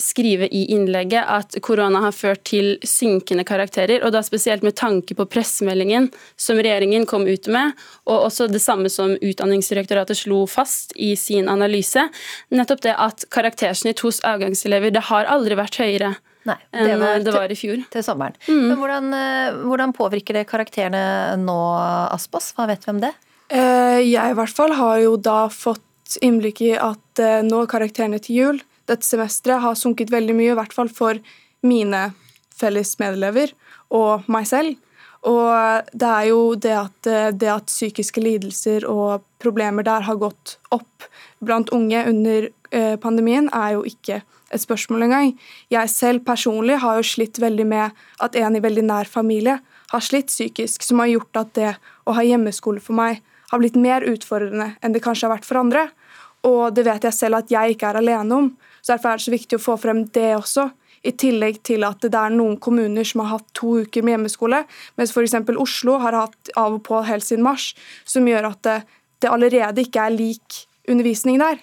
[0.00, 5.16] skrive i innlegget at korona har ført til synkende karakterer, og da spesielt med tanke
[5.18, 7.72] på pressemeldingen som regjeringen kom ut med,
[8.06, 12.06] og også det samme som Utdanningsdirektoratet slo fast i sin analyse,
[12.54, 16.14] nettopp det at karaktersnitt hos avgangselever det har aldri vært høyere.
[16.44, 17.84] Nei, enn det til- var i fjor.
[17.90, 18.34] Til sommeren.
[18.48, 21.56] Men hvordan, eh, hvordan påvirker det karakterene nå,
[22.12, 22.52] Aspas?
[22.52, 23.14] Hva vet vi om det?
[23.50, 28.20] Eh, Jeg i hvert fall har jo da fått innblikk i at eh, nå karakterene
[28.20, 31.20] til jul dette semesteret har sunket veldig mye, i hvert fall for
[31.64, 32.06] mine
[32.54, 33.54] felles medelever
[33.94, 34.76] og meg selv.
[35.24, 40.20] Og det er jo det at, eh, det at psykiske lidelser og problemer der har
[40.20, 41.08] gått opp
[41.40, 44.20] blant unge under eh, pandemien, er jo ikke
[44.52, 45.32] et spørsmål engang.
[45.72, 49.60] Jeg selv personlig har jo slitt veldig med at en i veldig nær familie
[49.92, 51.72] har slitt psykisk, som har gjort at det
[52.04, 55.60] å ha hjemmeskole for meg har blitt mer utfordrende enn det kanskje har vært for
[55.60, 55.88] andre.
[56.44, 58.50] Og det vet jeg selv at jeg ikke er alene om.
[58.84, 60.68] Så Derfor er det så viktig å få frem det også.
[61.04, 64.62] I tillegg til at det er noen kommuner som har hatt to uker med hjemmeskole,
[65.00, 65.36] mens f.eks.
[65.60, 67.72] Oslo har hatt av og på helt siden mars,
[68.08, 68.78] som gjør at det,
[69.24, 71.60] det allerede ikke er lik undervisning der.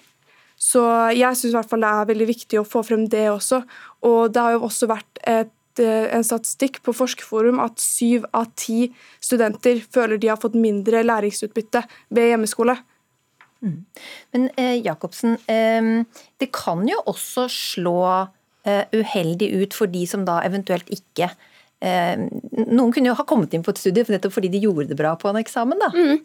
[0.58, 0.82] Så
[1.14, 3.62] jeg syns det er veldig viktig å få frem det også.
[4.06, 5.50] Og det har jo også vært et,
[5.82, 11.02] eh, en statistikk på Forskerforum at syv av ti studenter føler de har fått mindre
[11.06, 12.78] læringsutbytte ved hjemmeskole.
[13.62, 16.04] Men eh, Jacobsen, eh,
[16.40, 17.98] det kan jo også slå
[18.66, 21.51] eh, uheldig ut for de som da eventuelt ikke eh,
[21.82, 25.14] Noen kunne jo ha kommet inn på et studie nettopp fordi de gjorde det bra
[25.18, 25.88] på en eksamen, da.
[25.90, 26.20] Mm.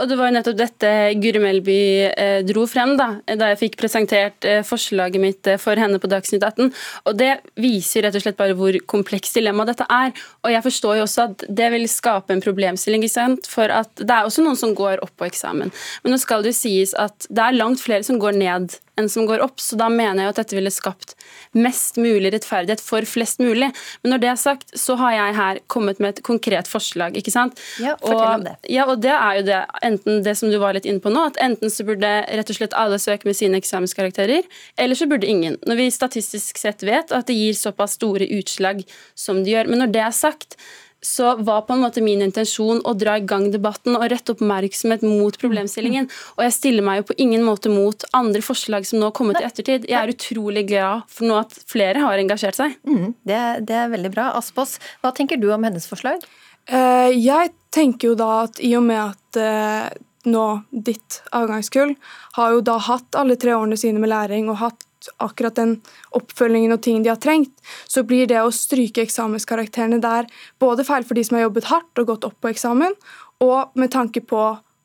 [0.00, 0.90] og Det var jo nettopp dette
[1.22, 1.78] Guri Melby
[2.10, 6.10] eh, dro frem da, da jeg fikk presentert eh, forslaget mitt eh, for henne på
[6.10, 6.70] Dagsnytt 18.
[7.08, 10.14] Og Det viser rett og slett bare hvor komplekst dilemma dette er.
[10.44, 13.06] Og jeg forstår jo også at det vil skape en problemstilling.
[13.48, 15.72] For at det er også noen som går opp på eksamen.
[16.04, 19.08] Men nå skal det jo sies at det er langt flere som går ned enn
[19.10, 21.14] som går opp, så da mener jeg at dette ville skapt
[21.54, 23.70] mest mulig rettferdighet for flest mulig.
[24.02, 27.34] Men når det er sagt, så har jeg her kommet med et konkret forslag, ikke
[27.34, 27.60] sant?
[27.82, 28.54] Ja, fortell om det.
[28.70, 31.26] Ja, og det er jo det, enten det som du var litt inne på nå,
[31.32, 34.46] at enten så burde rett og slett alle søke med sine eksamenskarakterer,
[34.80, 35.58] eller så burde ingen.
[35.66, 38.82] Når vi statistisk sett vet at det gir såpass store utslag
[39.18, 39.70] som det gjør.
[39.70, 40.58] Men når det er sagt,
[41.04, 45.04] så var på en måte min intensjon å dra i gang debatten og rette oppmerksomhet
[45.06, 46.08] mot problemstillingen.
[46.38, 49.40] Og jeg stiller meg jo på ingen måte mot andre forslag som nå har kommet
[49.42, 49.88] i ettertid.
[49.90, 52.78] Jeg er utrolig glad for nå at flere har engasjert seg.
[52.88, 54.30] Mm, det, det er veldig bra.
[54.38, 56.24] Aspås, hva tenker du om hennes forslag?
[56.70, 59.92] Uh, Jeg tenker jo da at i og med at uh,
[60.30, 61.94] nå ditt avgangskull
[62.38, 64.86] har jo da hatt alle tre årene sine med læring og hatt
[65.22, 65.76] akkurat den
[66.16, 67.52] oppfølgingen og ting de har trengt,
[67.86, 70.28] så blir det å stryke eksamenskarakterene der
[70.62, 72.96] både feil for de som har jobbet hardt og gått opp på eksamen,
[73.44, 74.44] og med tanke på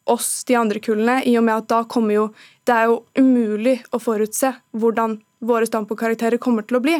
[0.10, 2.30] oss, de andre kullene, i og med at da kommer jo
[2.66, 6.96] Det er jo umulig å forutse hvordan våre standpunktkarakterer kommer til å bli.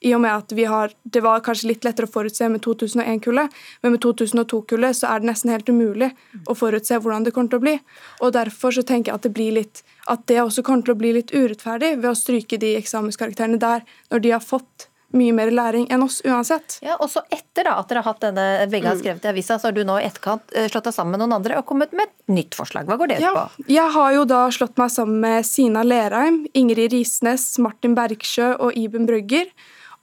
[0.00, 3.50] I og med at vi har Det var kanskje litt lettere å forutse med 2001-kullet,
[3.82, 6.08] men med 2002-kullet så er det nesten helt umulig
[6.46, 7.74] å forutse hvordan det kommer til å bli.
[8.22, 11.00] Og derfor så tenker jeg at det blir litt at det også kommer til å
[11.02, 15.50] bli litt urettferdig ved å stryke de eksamenskarakterene der, når de har fått mye mer
[15.52, 16.78] læring enn oss uansett.
[16.84, 19.58] Ja, og så etter da, at dere har hatt denne, begge har skrevet i avisa,
[19.60, 21.92] så har du nå i etterkant eh, slått deg sammen med noen andre og kommet
[21.96, 22.88] med et nytt forslag.
[22.88, 23.66] Hva går det ut Ja, på?
[23.72, 28.72] jeg har jo da slått meg sammen med Sina Lerheim, Ingrid Risnes, Martin Bergsjø og
[28.78, 29.50] Iben Brøgger.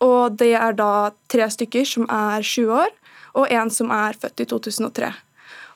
[0.06, 0.92] Og det er da
[1.28, 2.94] tre stykker som er 20 år,
[3.36, 5.10] og en som er født i 2003.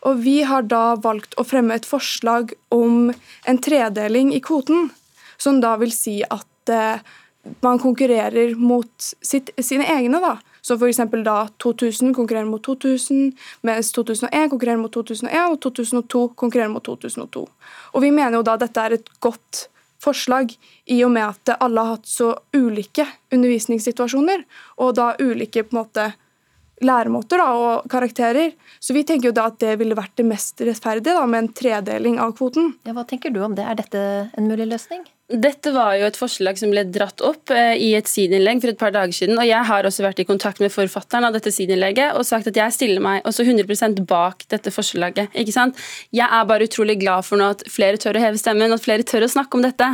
[0.08, 3.10] Og vi har da valgt å fremme et forslag om
[3.48, 4.90] en tredeling i kvoten,
[5.40, 7.00] som da vil si at eh,
[7.64, 10.38] man konkurrerer mot sitt, sine egne, da.
[10.64, 11.02] Så f.eks.
[11.26, 13.34] da 2000 konkurrerer mot 2000,
[13.68, 17.44] mens 2001 konkurrerer mot 2001, og 2002 konkurrerer mot 2002.
[17.94, 19.68] Og vi mener jo da dette er et godt
[20.04, 20.52] forslag,
[20.92, 24.44] i og med at alle har hatt så ulike undervisningssituasjoner,
[24.84, 26.10] og da ulike på en måte
[26.84, 28.56] læremåter da, og karakterer.
[28.84, 31.52] Så vi tenker jo da at det ville vært det mest rettferdige, da, med en
[31.56, 32.74] tredeling av kvoten.
[32.88, 33.68] Ja, hva tenker du om det?
[33.68, 35.06] Er dette en mulig løsning?
[35.32, 38.80] Dette var jo et forslag som ble dratt opp eh, i et sideinnlegg for et
[38.82, 39.38] par dager siden.
[39.40, 42.60] og Jeg har også vært i kontakt med forfatteren av dette sideinnlegget og sagt at
[42.60, 45.32] jeg stiller meg også 100% bak dette forslaget.
[45.32, 45.80] ikke sant?
[46.12, 49.08] Jeg er bare utrolig glad for nå at flere tør å heve stemmen, at flere
[49.08, 49.94] tør å snakke om dette.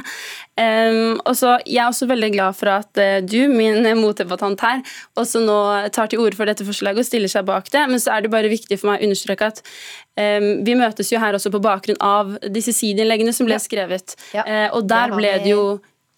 [0.59, 4.81] Um, og så, jeg er også veldig glad for at uh, du, min motdebattant her,
[5.19, 5.59] også nå
[5.95, 7.85] tar til orde for dette forslaget og stiller seg bak det.
[7.91, 11.21] Men så er det bare viktig for meg å understreke at um, vi møtes jo
[11.21, 14.17] her også på bakgrunn av disse sideinnleggene som ble skrevet.
[14.35, 15.63] Eh, og der ble det jo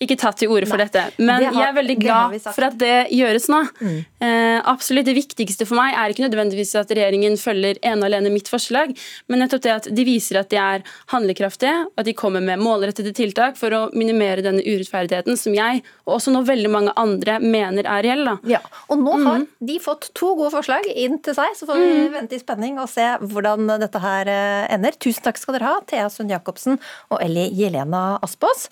[0.01, 1.03] ikke tatt til orde for dette.
[1.19, 3.61] Men det har- jeg er veldig glad for at det gjøres nå.
[3.81, 4.05] Mm.
[4.21, 8.31] Eh, absolutt Det viktigste for meg er ikke nødvendigvis at regjeringen følger ene og alene
[8.31, 8.95] mitt forslag,
[9.27, 13.13] men nettopp det at de viser at de er handlekraftige, at de kommer med målrettede
[13.13, 17.85] tiltak for å minimere denne urettferdigheten som jeg, og også nå veldig mange andre, mener
[17.85, 18.25] er reell.
[18.25, 18.37] Da.
[18.47, 18.59] Ja,
[18.89, 22.33] og nå har de fått to gode forslag inn til seg, så får vi vente
[22.37, 24.91] i spenning og se hvordan dette her eh, ender.
[25.01, 26.79] Tusen takk skal dere ha, Thea Sund Jacobsen
[27.11, 28.69] og Elly Jelena Aspås.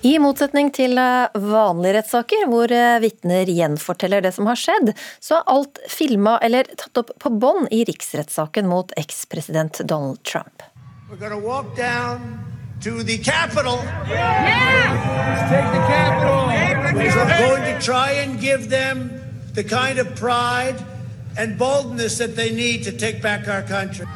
[0.00, 5.36] I motsetning til eh, vanlige rettssaker, hvor eh, vitner gjenforteller det som har skjedd, så
[5.36, 10.64] er alt filma eller tatt opp på bånd i riksrettssaken mot ekspresident Donald Trump.
[12.80, 13.76] To the Capitol.
[14.08, 16.48] Let's take the Capitol.
[16.96, 19.10] We're going to try and give them
[19.52, 20.82] the kind of pride
[21.36, 24.06] and boldness that they need to take back our country.
[24.06, 24.12] We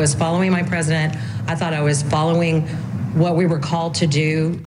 [0.00, 1.14] was following my president.
[1.46, 2.62] I thought I was following
[3.12, 4.64] what we were called to do.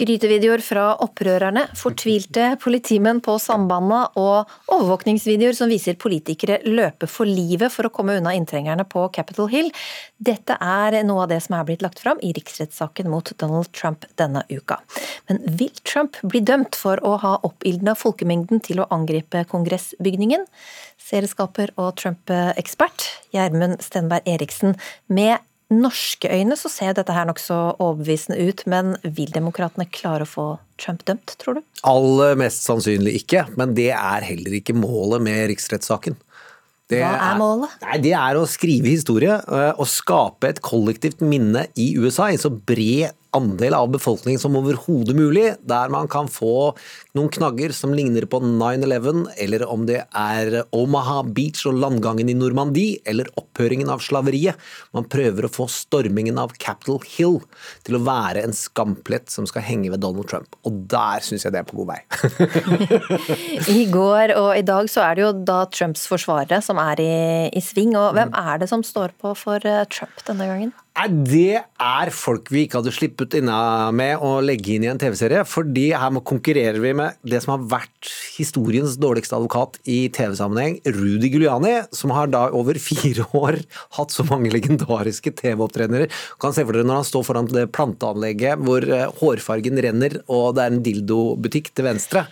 [0.00, 7.68] Skrytevideoer fra opprørerne, fortvilte politimenn på Sambandet og overvåkningsvideoer som viser politikere løpe for livet
[7.74, 9.68] for å komme unna inntrengerne på Capitol Hill.
[10.16, 14.08] Dette er noe av det som er blitt lagt fram i riksrettssaken mot Donald Trump
[14.16, 14.78] denne uka.
[15.28, 20.48] Men vil Trump bli dømt for å ha oppildna folkemengden til å angripe kongressbygningen?
[21.10, 23.04] Serieskaper og Trump-ekspert
[23.36, 24.78] Gjermund Stenberg Eriksen,
[25.12, 30.30] med norske øyne så ser dette her nokså overbevisende ut, men vil demokratene klare å
[30.30, 30.46] få
[30.80, 31.62] Trump dømt, tror du?
[31.86, 36.18] Aller mest sannsynlig ikke, men det er heller ikke målet med riksrettssaken.
[36.90, 37.74] Det Hva er målet?
[37.84, 42.40] Nei, det er å skrive historie eh, og skape et kollektivt minne i USA i
[42.40, 46.72] så bred andel av befolkningen som overhodet mulig, der man kan få
[47.16, 52.36] noen knagger som ligner på 9-11, eller om det er Omaha Beach og landgangen i
[52.38, 54.58] Normandie, eller opphøringen av slaveriet.
[54.96, 57.40] Man prøver å få stormingen av Capitol Hill
[57.86, 60.58] til å være en skamplett som skal henge ved Donald Trump.
[60.68, 62.00] Og der syns jeg det er på god vei.
[63.80, 67.14] I går og i dag så er det jo da Trumps forsvarere som er i,
[67.54, 70.74] i sving, og hvem er det som står på for eh, Trump denne gangen?
[70.98, 74.98] Nei, Det er folk vi ikke hadde sluppet inna med å legge inn i en
[74.98, 75.44] TV-serie.
[75.46, 81.30] fordi her konkurrerer vi med det som har vært historiens dårligste advokat i TV-sammenheng, Rudy
[81.30, 83.60] Giuliani, som har da over fire år
[83.96, 86.10] hatt så mange legendariske tv-opptrenere.
[86.40, 90.56] Kan se for dere når han står foran det planteanlegget hvor eh, hårfargen renner og
[90.56, 92.26] det er en dildobutikk til venstre.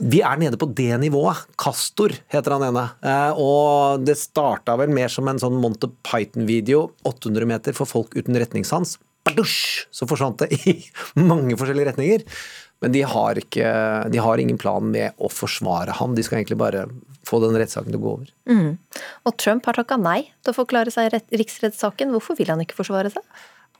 [0.00, 1.42] Vi er nede på det nivået.
[1.60, 2.86] Castor heter han ene.
[3.04, 8.16] Eh, Og det starta vel mer som en sånn Monty Python-video, 800 meter for folk
[8.16, 8.96] uten retningssans.
[9.28, 9.84] Badusj!
[9.92, 10.78] Så forsvant det i
[11.30, 12.24] mange forskjellige retninger.
[12.80, 13.70] Men de har, ikke,
[14.08, 16.14] de har ingen plan med å forsvare han.
[16.16, 16.86] De skal egentlig bare
[17.28, 18.30] få den rettssaken til å gå over.
[18.48, 18.70] Mm.
[19.28, 22.14] Og Trump har takka nei til å forklare seg i riksrettssaken.
[22.16, 23.26] Hvorfor vil han ikke forsvare seg?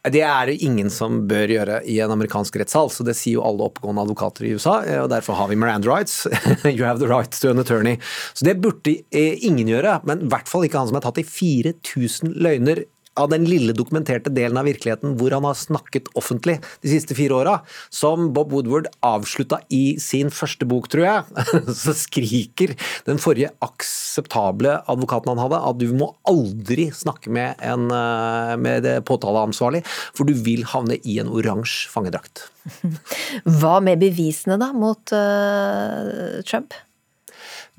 [0.08, 3.44] Det er det ingen som bør gjøre i en amerikansk rettssal, så det sier jo
[3.44, 6.24] alle oppgående advokater i USA, eh, og derfor har vi Miranda rights.
[6.64, 7.98] you have the right to an attorney.
[8.32, 11.20] Så det burde eh, ingen gjøre, men i hvert fall ikke han som er tatt
[11.20, 12.86] i 4000 løgner
[13.18, 17.36] av den lille dokumenterte delen av virkeligheten hvor han har snakket offentlig de siste fire
[17.40, 17.56] åra.
[17.92, 21.46] Som Bob Woodward avslutta i sin første bok, tror jeg,
[21.82, 22.76] så skriker
[23.08, 28.88] den forrige akseptable advokaten han hadde, at du må aldri snakke med en eh, med
[29.08, 29.82] påtaleansvarlig,
[30.16, 32.46] for du vil havne i en oransje fangedrakt.
[33.60, 36.76] Hva med bevisene da mot uh, Trump?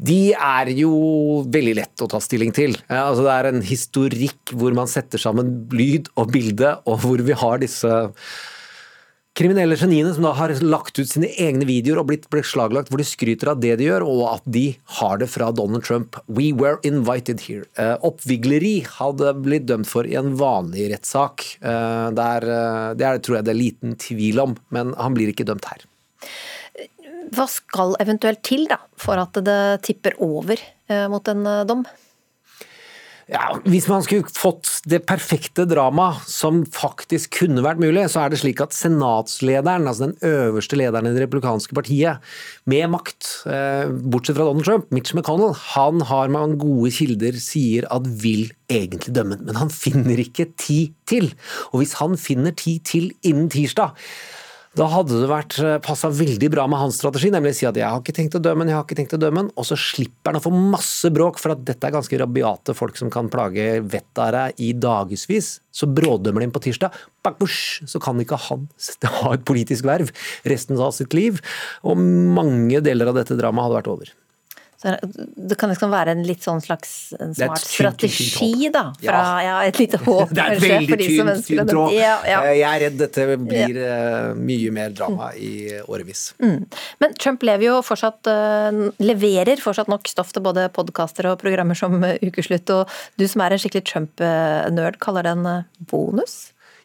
[0.01, 0.91] De er jo
[1.53, 2.73] veldig lett å ta stilling til.
[2.89, 7.37] Altså det er en historikk hvor man setter sammen lyd og bilde, og hvor vi
[7.37, 7.99] har disse
[9.37, 13.07] kriminelle geniene som da har lagt ut sine egne videoer og blitt beslaglagt, hvor de
[13.07, 14.65] skryter av det de gjør, og at de
[14.97, 16.17] har det fra Donald Trump.
[16.27, 17.67] We were invited here.
[17.79, 21.45] Eh, oppvigleri hadde blitt dømt for i en vanlig rettssak.
[21.61, 21.77] Det,
[22.17, 25.47] der, eh, det er, tror jeg det er liten tvil om, men han blir ikke
[25.47, 25.85] dømt her.
[27.31, 31.85] Hva skal eventuelt til da, for at det tipper over eh, mot en eh, dom?
[33.31, 38.33] Ja, Hvis man skulle fått det perfekte drama som faktisk kunne vært mulig, så er
[38.33, 42.19] det slik at senatslederen, altså den øverste lederen i det republikanske partiet,
[42.67, 47.87] med makt, eh, bortsett fra Donald Trump, Mitch McConnell, han har med gode kilder sier
[47.87, 51.31] at vil egentlig dømme, men han finner ikke tid til.
[51.71, 53.95] Og hvis han finner tid til innen tirsdag,
[54.79, 57.83] da hadde det vært passa veldig bra med hans strategi, nemlig å si at jeg
[57.83, 59.75] har ikke tenkt å dømme den, jeg har ikke tenkt å dømme den, og så
[59.75, 63.27] slipper han å få masse bråk, for at dette er ganske rabiate folk som kan
[63.31, 65.51] plage vettet av deg i dagevis.
[65.75, 68.63] Så brådømmer de på tirsdag, bak, bush, så kan ikke han
[69.19, 70.15] ha et politisk verv
[70.47, 71.43] resten av sitt liv.
[71.83, 74.15] Og mange deler av dette dramaet hadde vært over.
[74.81, 78.87] Det kan liksom være en litt sånn slags smart strategi, da.
[79.01, 79.57] Fra, ja.
[79.69, 81.95] et lite håp, Det er et kanskje, veldig for de som tynt, tynt tråd.
[81.95, 82.39] Ja, ja.
[82.47, 85.53] Eh, Jeg er redd dette blir eh, mye mer drama i
[85.85, 86.23] årevis.
[86.41, 86.65] Mm.
[87.03, 91.77] Men Trump lever jo fortsatt, eh, leverer fortsatt nok stoff til både podkaster og programmer
[91.77, 92.89] som Ukeslutt, og
[93.21, 95.51] du som er en skikkelig Trump-nerd, kaller det en
[95.91, 96.39] bonus?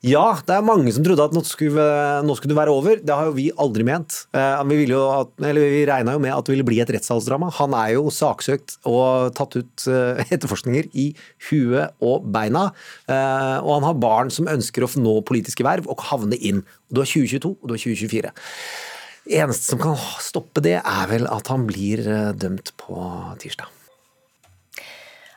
[0.06, 1.82] Ja, det er mange som trodde at nå skulle,
[2.22, 3.00] nå skulle det være over.
[3.02, 4.14] Det har jo vi aldri ment.
[4.30, 7.48] Eh, Vi, jo at, vi regna jo med at det ville bli et rettssalsdrama.
[7.58, 11.08] Han er jo saksøkt og tatt ut eh, etterforskninger i
[11.48, 12.68] huet og beina.
[13.10, 16.62] Eh, Og han har barn som ønsker å nå politiske verv og havne inn.
[16.86, 18.34] Du har 2022 og du har 2024.
[19.42, 22.06] Eneste som kan stoppe det, er vel at han blir
[22.38, 22.94] dømt på
[23.42, 23.75] tirsdag.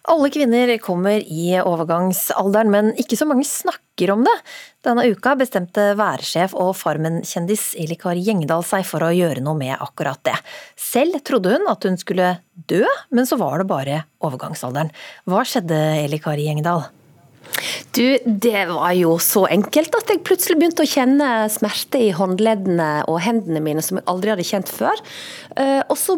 [0.10, 4.34] Alle kvinner kommer i overgangsalderen, men ikke så mange snakker om det.
[4.86, 10.22] Denne uka bestemte værsjef og Farmen-kjendis Elikari Gjengdal seg for å gjøre noe med akkurat
[10.26, 10.34] det.
[10.80, 12.82] Selv trodde hun at hun skulle dø,
[13.14, 14.90] men så var det bare overgangsalderen.
[15.30, 16.88] Hva skjedde, Elikari Gjengdal?
[17.96, 22.90] Du, det var jo så enkelt at jeg plutselig begynte å kjenne smerte i håndleddene
[23.10, 25.02] og hendene mine som jeg aldri hadde kjent før.
[25.58, 26.16] Eh, Og så,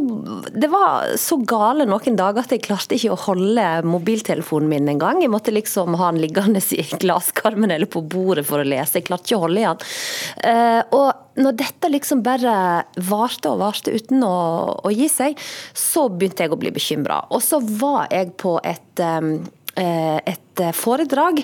[0.51, 5.21] Det var så gale noen dager at jeg klarte ikke å holde mobiltelefonen min engang.
[5.23, 8.99] Jeg måtte liksom ha den liggende i glasskarmen eller på bordet for å lese.
[8.99, 9.89] Jeg klarte ikke å holde i den.
[10.51, 14.35] Eh, Og når dette liksom bare varte og varte uten å,
[14.83, 15.39] å gi seg,
[15.73, 17.23] så begynte jeg å bli bekymra.
[17.31, 20.27] Og så var jeg på et eh,
[20.59, 21.41] et foredrag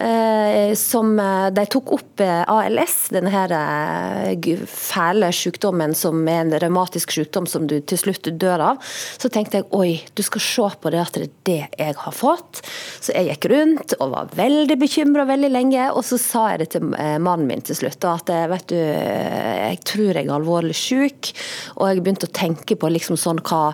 [0.00, 6.42] eh, som eh, de tok opp eh, ALS, denne her eh, fæle sykdommen som er
[6.42, 8.82] en revmatisk sykdom som du til slutt dør av.
[9.18, 12.14] Så tenkte jeg oi, du skal se på det at det er det jeg har
[12.14, 12.62] fått.
[13.00, 16.68] Så jeg gikk rundt og var veldig bekymra veldig lenge, og så sa jeg det
[16.74, 18.04] til eh, mannen min til slutt.
[18.08, 21.32] At eh, vet du, eh, jeg tror jeg er alvorlig syk,
[21.76, 23.70] og jeg begynte å tenke på liksom sånn hva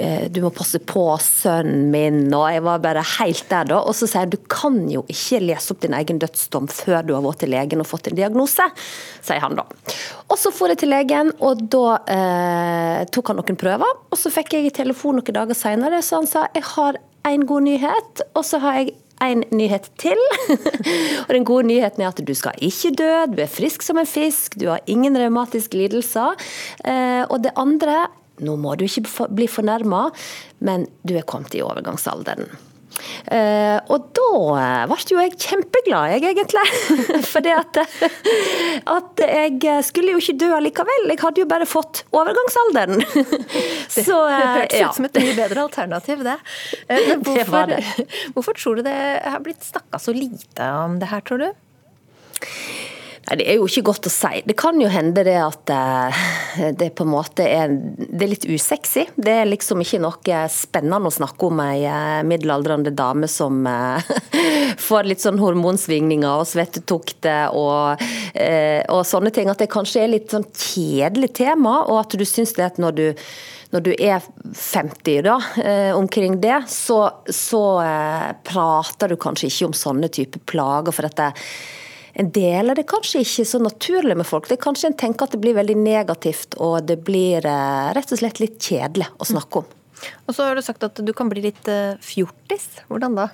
[0.00, 3.80] eh, Du må passe på sønnen min, og jeg var bare helt der da.
[3.84, 7.24] Og så sier du kan jo ikke lese opp din egen dødsdom før du har
[7.24, 8.66] vært til legen og fått en diagnose,
[9.24, 9.66] sier han da.
[10.28, 14.32] Og så for jeg til legen, og da eh, tok han noen prøver, og så
[14.34, 18.44] fikk jeg telefon noen dager senere, så han sa jeg har en god nyhet, og
[18.46, 20.18] så har jeg en nyhet til.
[21.26, 24.08] og Den gode nyheten er at du skal ikke dø, du er frisk som en
[24.08, 26.36] fisk, du har ingen revmatiske lidelser.
[26.84, 28.06] Eh, og det andre,
[28.44, 30.08] nå må du ikke bli fornærma,
[30.66, 32.50] men du er kommet i overgangsalderen.
[33.26, 34.26] Eh, og da
[34.60, 36.64] eh, ble jo jeg kjempeglad, jeg egentlig.
[37.32, 37.80] Fordi at,
[38.94, 41.08] at jeg skulle jo ikke dø allikevel.
[41.12, 43.02] Jeg hadde jo bare fått overgangsalderen.
[43.94, 44.88] Det Så, eh, hørtes ja.
[44.90, 46.38] ut som et mye bedre alternativ, det.
[46.88, 50.98] Eh, Men Det var hvorfor, hvorfor tror du det har blitt snakka så lite om
[51.02, 51.50] det her, tror du?
[53.24, 54.42] Nei, Det er jo ikke godt å si.
[54.44, 56.24] Det kan jo hende det at eh,
[56.76, 59.06] det på en måte er, det er litt usexy.
[59.16, 64.12] Det er liksom ikke noe spennende å snakke om ei eh, middelaldrende dame som eh,
[64.88, 68.02] får litt sånn hormonsvingninger og svettetukt og,
[68.92, 69.48] og sånne ting.
[69.48, 72.96] At det kanskje er litt sånn kjedelig tema, og at du syns det at når
[72.98, 73.06] du
[73.74, 74.22] når du er
[74.54, 75.32] 50 da,
[75.98, 77.62] omkring det, så, så
[78.46, 80.94] prater du kanskje ikke om sånne type plager.
[80.94, 81.32] for at det,
[82.14, 84.46] en del av det kanskje ikke så naturlig med folk.
[84.48, 88.12] Det er kanskje En tenker at det blir veldig negativt, og det blir eh, rett
[88.14, 89.72] og slett litt kjedelig å snakke om.
[90.28, 92.68] Og så har du sagt at du kan bli litt eh, fjortis.
[92.90, 93.28] Hvordan da?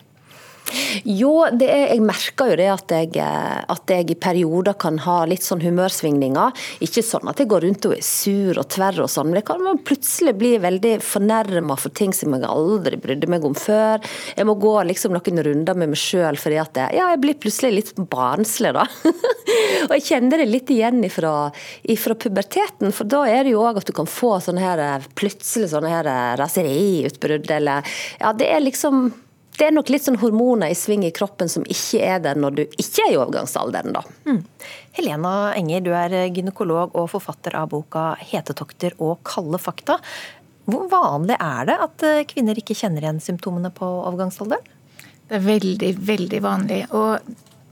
[1.04, 5.44] Jo, er, jeg merker jo det at jeg, at jeg i perioder kan ha litt
[5.46, 6.64] sånn humørsvingninger.
[6.86, 9.48] Ikke sånn at jeg går rundt og er sur og tverr og sånn, men jeg
[9.50, 14.02] kan plutselig bli veldig fornærma for ting som jeg aldri brydde meg om før.
[14.36, 17.38] Jeg må gå liksom noen runder med meg sjøl fordi at jeg, ja, jeg blir
[17.40, 18.86] plutselig litt barnslig, da.
[19.88, 21.34] og jeg kjenner det litt igjen ifra,
[21.90, 25.72] ifra puberteten, for da er det jo òg at du kan få sånne her, plutselig
[25.72, 29.10] sånne her raseriutbrudd, eller Ja, det er liksom
[29.60, 32.54] det er nok litt sånn hormoner i sving i kroppen som ikke er der når
[32.56, 34.00] du ikke er i overgangsalderen, da.
[34.24, 34.38] Mm.
[34.96, 39.98] Helena Enger, du er gynekolog og forfatter av boka 'Hetetokter og kalde fakta'.
[40.70, 44.64] Hvor vanlig er det at eh, kvinner ikke kjenner igjen symptomene på overgangsalderen?
[45.28, 46.80] Det er veldig, veldig vanlig.
[46.96, 47.20] Og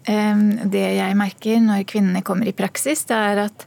[0.04, 3.66] eh, det jeg merker når kvinnene kommer i praksis, det er at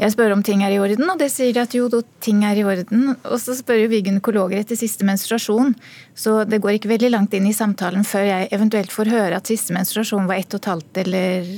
[0.00, 1.88] jeg spør om ting er i orden, og det sier de at jo,
[2.24, 3.10] ting er i orden.
[3.28, 5.74] Og så spør jo vi gynekologer etter siste menstruasjon,
[6.16, 9.50] så det går ikke veldig langt inn i samtalen før jeg eventuelt får høre at
[9.50, 11.52] siste menstruasjon var ett og et halvt eller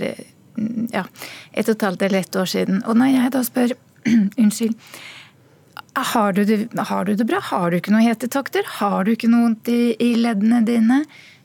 [0.92, 1.06] ja,
[1.52, 2.82] ett og et halvt eller ett år siden.
[2.82, 3.76] Og når jeg da spør
[4.42, 4.74] unnskyld,
[5.92, 7.38] har du, det, har du det bra?
[7.52, 8.66] Har du ikke noe hetetokter?
[8.80, 11.02] Har du ikke noe vondt i, i leddene dine?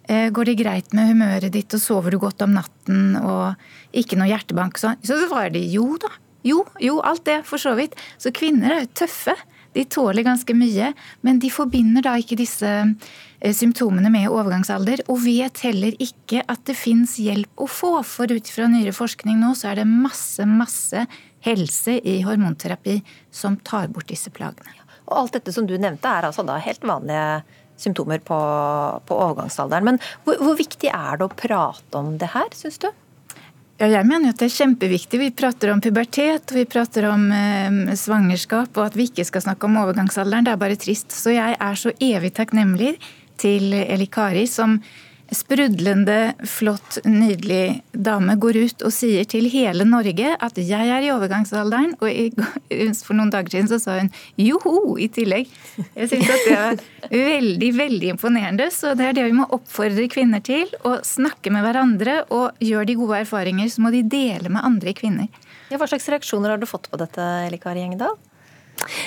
[0.07, 3.59] Eh, går det greit med humøret ditt, og sover du godt om natten, og
[3.91, 4.79] ikke noe hjertebank?
[4.79, 6.13] Så, så svarer de jo da,
[6.47, 7.95] jo, jo, alt det, for så vidt.
[8.21, 9.35] Så kvinner er jo tøffe.
[9.75, 10.91] De tåler ganske mye,
[11.27, 16.63] men de forbinder da ikke disse eh, symptomene med overgangsalder, og vet heller ikke at
[16.69, 17.93] det fins hjelp å få.
[18.07, 21.05] For ut fra nyere forskning nå, så er det masse, masse
[21.45, 24.73] helse i hormonterapi som tar bort disse plagene.
[25.07, 27.43] Og alt dette som du nevnte, er altså da helt vanlige
[27.77, 28.37] symptomer på,
[29.05, 29.85] på overgangsalderen.
[29.91, 32.89] Men hvor, hvor viktig er det å prate om det her, syns du?
[33.78, 35.19] Ja, jeg mener at det er kjempeviktig.
[35.21, 39.43] Vi prater om pubertet og vi prater om eh, svangerskap, og at vi ikke skal
[39.45, 40.47] snakke om overgangsalderen.
[40.47, 41.13] Det er bare trist.
[41.13, 42.95] Så jeg er så evig takknemlig
[43.38, 44.80] til Eli Kari, som
[45.36, 51.11] sprudlende, flott, nydelig dame går ut og sier til hele Norge at jeg er i
[51.13, 51.95] overgangsalderen.
[51.99, 52.38] Og
[53.05, 54.11] for noen dager siden så sa hun
[54.41, 55.49] joho i tillegg.
[55.97, 58.69] Jeg syns at det er veldig, veldig imponerende.
[58.73, 60.71] Så det er det vi må oppfordre kvinner til.
[60.88, 64.95] Å snakke med hverandre, og gjør de gode erfaringer, så må de dele med andre
[64.97, 65.32] kvinner.
[65.67, 68.15] Ja, hva slags reaksjoner har du fått på dette, Elikari Gjengedal?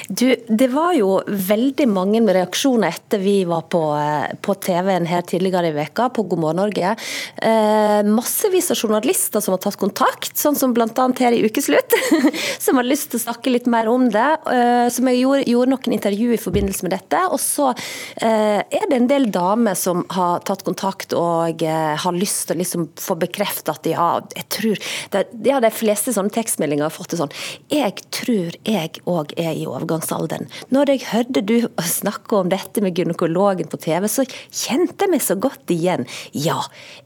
[0.08, 5.22] Du, det var jo veldig mange reaksjoner etter vi var på, eh, på TV-en her
[5.26, 6.94] tidligere i veka på God morgen Norge.
[7.36, 11.06] Eh, massevis av journalister som har tatt kontakt, sånn som bl.a.
[11.20, 11.94] her i Ukeslutt,
[12.64, 14.28] som har lyst til å snakke litt mer om det.
[14.50, 17.22] Eh, som jeg gjorde, gjorde, noen intervju i forbindelse med dette.
[17.30, 22.16] Og så eh, er det en del damer som har tatt kontakt og eh, har
[22.16, 24.80] lyst til å liksom få bekreftet at ja, jeg tror
[25.12, 27.32] det, ja, De fleste sånne tekstmeldinger har fått det sånn
[27.72, 30.48] Jeg tror jeg òg er i overgangsalderen.
[30.74, 35.24] Når jeg hørte du snakke om dette med gynekologen på TV, så kjente jeg meg
[35.24, 36.06] så godt igjen.
[36.32, 36.58] Ja,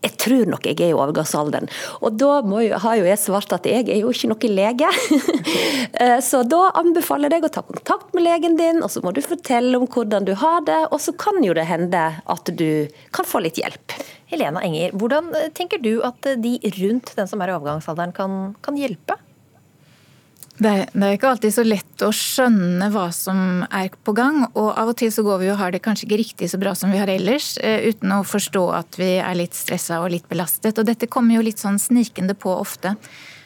[0.05, 1.71] jeg tror nok jeg er i overgangsalderen.
[2.01, 4.93] Og da jo, har jo jeg svart at jeg er jo ikke noen lege.
[5.95, 9.13] Eh, så da anbefaler jeg deg å ta kontakt med legen din, og så må
[9.15, 12.89] du fortelle om hvordan du har det, og så kan jo det hende at du
[13.15, 13.95] kan få litt hjelp.
[14.33, 18.81] Helena Enger, hvordan tenker du at de rundt den som er i overgangsalderen kan, kan
[18.81, 19.19] hjelpe?
[20.55, 24.45] Det det er, ikke alltid så lett å skjønne hva som er på gang.
[24.53, 26.77] Og av og til så går vi og har det kanskje ikke riktig så bra
[26.79, 30.29] som vi har ellers, eh, uten å forstå at vi er litt stressa og litt
[30.31, 30.79] belastet.
[30.79, 32.95] Og dette kommer jo litt sånn snikende på ofte.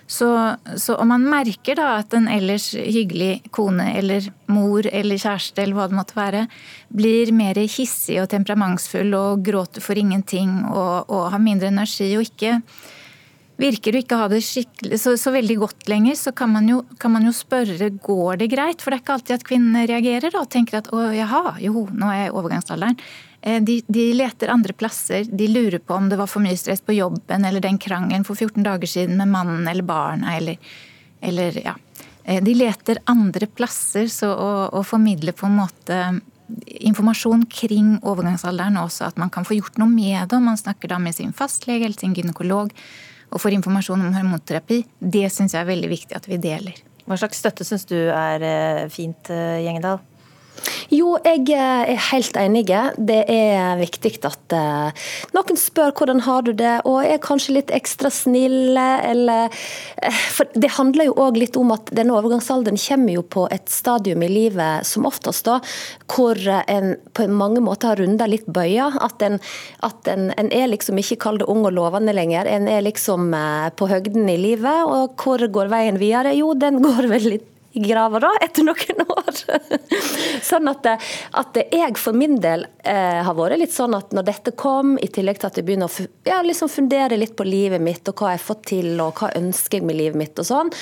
[0.09, 0.29] Så,
[0.77, 5.77] så, om man merker da at en ellers hyggelig kone eller mor eller kjæreste eller
[5.77, 6.47] hva det måtte være,
[6.89, 12.25] blir mer hissig og temperamentsfull og gråter for ingenting og, og har mindre energi og
[12.25, 12.63] ikke
[13.59, 16.85] Virker du ikke å ha det så, så, veldig godt lenger, så kan man, jo,
[17.03, 18.85] kan man, jo, spørre går det greit.
[18.85, 21.89] For det er ikke alltid at kvinnene reagerer da, og tenker at å jaha, jo,
[21.91, 23.01] nå er jeg i overgangsalderen.
[23.41, 25.27] Eh, de, de, leter andre plasser.
[25.27, 28.39] De lurer på om det var for mye stress på jobben eller den krangelen for
[28.39, 30.71] 14 dager siden med mannen eller barna eller,
[31.19, 31.75] eller ja.
[32.23, 36.01] Eh, de leter andre plasser så, og, å formidler på en måte
[36.79, 40.39] informasjon kring overgangsalderen også, at man kan få gjort noe med det.
[40.47, 42.71] Man snakker da med sin fastlege eller sin gynekolog
[43.29, 46.79] og får informasjon om hormonterapi, det syns jeg er veldig viktig at vi deler.
[47.09, 50.01] Hva slags støtte syns du er eh, fint, eh, Gjengedal?
[50.89, 52.65] Jo, jeg eh, er helt enig.
[52.97, 57.73] Det er viktig at uh, noen spør hvordan har du det, og er kanskje litt
[57.75, 63.19] ekstra snill, eller uh, For det handler jo òg litt om at denne overgangsalderen kommer
[63.19, 65.59] jo på et stadium i livet som oftest da,
[66.09, 68.89] hvor en på mange måter har runda litt bøya.
[69.05, 69.39] At, en,
[69.85, 72.49] at en, en, er liksom ikke kall det ung og lovende lenger.
[72.49, 73.35] En er liksom
[73.77, 76.33] på høgden i livet, og hvor går veien videre?
[76.39, 79.41] Jo, den går vel litt i grava da, etter noen år.
[80.45, 80.89] sånn at,
[81.41, 85.11] at, jeg for min del eh, har vært litt sånn at når dette kom, i
[85.13, 88.33] tillegg til at jeg begynner å ja, liksom fundere litt på livet mitt og hva
[88.33, 90.73] jeg har fått til og hva ønsker jeg med livet mitt og sånn,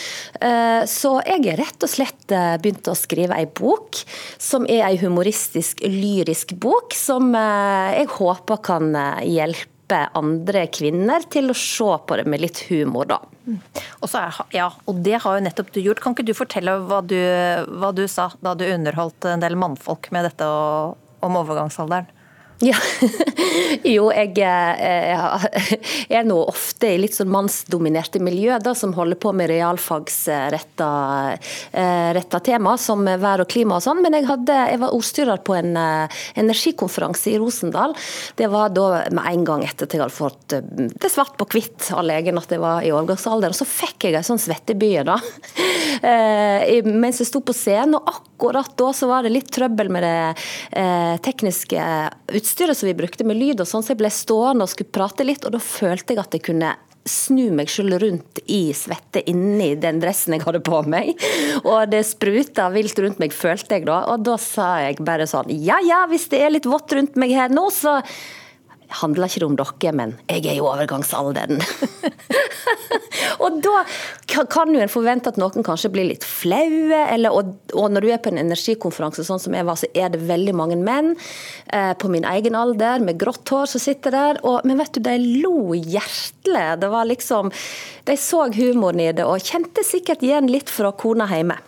[0.41, 4.03] eh, så jeg har rett og slett eh, begynt å skrive ei bok
[4.39, 9.25] som er ei humoristisk, lyrisk bok, som eh, jeg håper kan eh,
[9.87, 13.21] hjelpe andre kvinner til å se på det med litt humor, da.
[14.01, 16.01] Og, er, ja, og det har jo nettopp du gjort.
[16.01, 17.19] Kan ikke du fortelle hva du,
[17.79, 22.11] hva du sa da du underholdt en del mannfolk med dette om overgangsalderen?
[22.65, 22.77] Ja.
[23.85, 25.45] jo, jeg, eh,
[26.09, 30.91] jeg er nå ofte i litt sånn mannsdominerte miljø da, som holder på med realfagsretta
[32.47, 34.01] tema, som vær og klima og sånn.
[34.05, 37.93] Men jeg, hadde, jeg var ordstyrer på en energikonferanse i Rosendal.
[38.39, 41.83] Det var da med en gang etter at jeg hadde fått det svart på hvitt
[41.93, 43.49] av legen at jeg var i overgangsalder.
[43.53, 45.17] Og så fikk jeg en sånn svettebye da,
[46.87, 47.97] mens jeg sto på scenen.
[47.99, 50.85] og akkurat da så var det litt trøbbel med det
[51.25, 51.81] tekniske
[52.37, 54.93] utstyret utstyret som vi brukte med lyd og sånn, så jeg ble stående og skulle
[54.93, 56.75] prate litt, og da følte jeg at jeg kunne
[57.07, 61.13] snu meg selv rundt i svette inni den dressen jeg hadde på meg.
[61.63, 64.01] Og det spruta vilt rundt meg, følte jeg da.
[64.11, 67.31] Og da sa jeg bare sånn ja ja, hvis det er litt vått rundt meg
[67.31, 68.01] her nå, så
[69.01, 71.61] handler ikke om dere, men jeg er i overgangsalderen.
[73.45, 73.83] og da
[74.31, 78.11] kan jo en forvente at noen kanskje blir litt flaue, eller, og, og, når du
[78.15, 81.15] er på en energikonferanse sånn som jeg var, så er det veldig mange menn
[81.73, 84.43] eh, på min egen alder med grått hår som sitter der.
[84.47, 86.67] Og, men vet du, de lo hjertelig.
[86.81, 87.51] Det var liksom
[88.07, 91.59] De så humoren i det, og kjente sikkert igjen litt fra kona hjemme.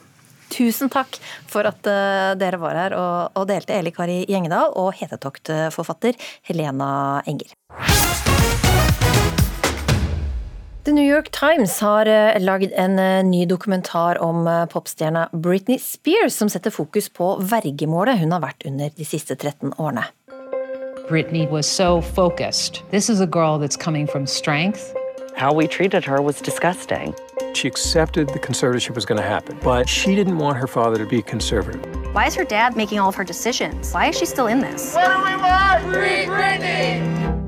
[0.53, 1.18] Tusen takk
[1.49, 6.18] for at uh, dere var her og, delte, Eli Kari Gjengedal og hetetoktforfatter
[6.49, 7.55] Helena Enger.
[10.88, 16.38] The New York Times har uh, lagd en uh, ny dokumentar om popstjerna Britney Spears,
[16.38, 20.09] som setter fokus på vergemålet hun har vært under de siste 13 årene.
[21.09, 22.82] Britney was so focused.
[22.90, 24.94] This is a girl that's coming from strength.
[25.36, 27.14] How we treated her was disgusting.
[27.55, 31.07] She accepted the conservatorship was going to happen, but she didn't want her father to
[31.07, 31.84] be a conservative.
[32.14, 33.92] Why is her dad making all of her decisions?
[33.92, 34.94] Why is she still in this?
[34.94, 35.84] What do we want?
[35.92, 37.47] Free Britney!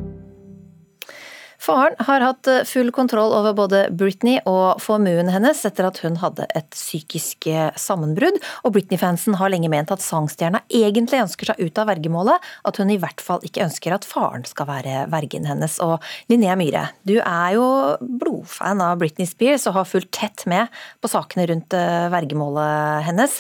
[1.61, 6.17] Faren har hatt eh, full kontroll over både Britney og formuen hennes etter at hun
[6.23, 11.61] hadde et psykisk eh, sammenbrudd, og Britney-fansen har lenge ment at sangstjerna egentlig ønsker seg
[11.61, 15.49] ut av vergemålet, at hun i hvert fall ikke ønsker at faren skal være vergen
[15.51, 15.77] hennes.
[15.85, 16.01] Og
[16.33, 17.69] Linnea Myhre, du er jo
[18.01, 20.73] blodfan av Britney Spears og har fulgt tett med
[21.05, 23.37] på sakene rundt eh, vergemålet hennes.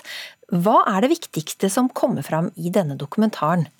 [0.61, 3.71] Hva er det viktigste som kommer fram i denne dokumentaren?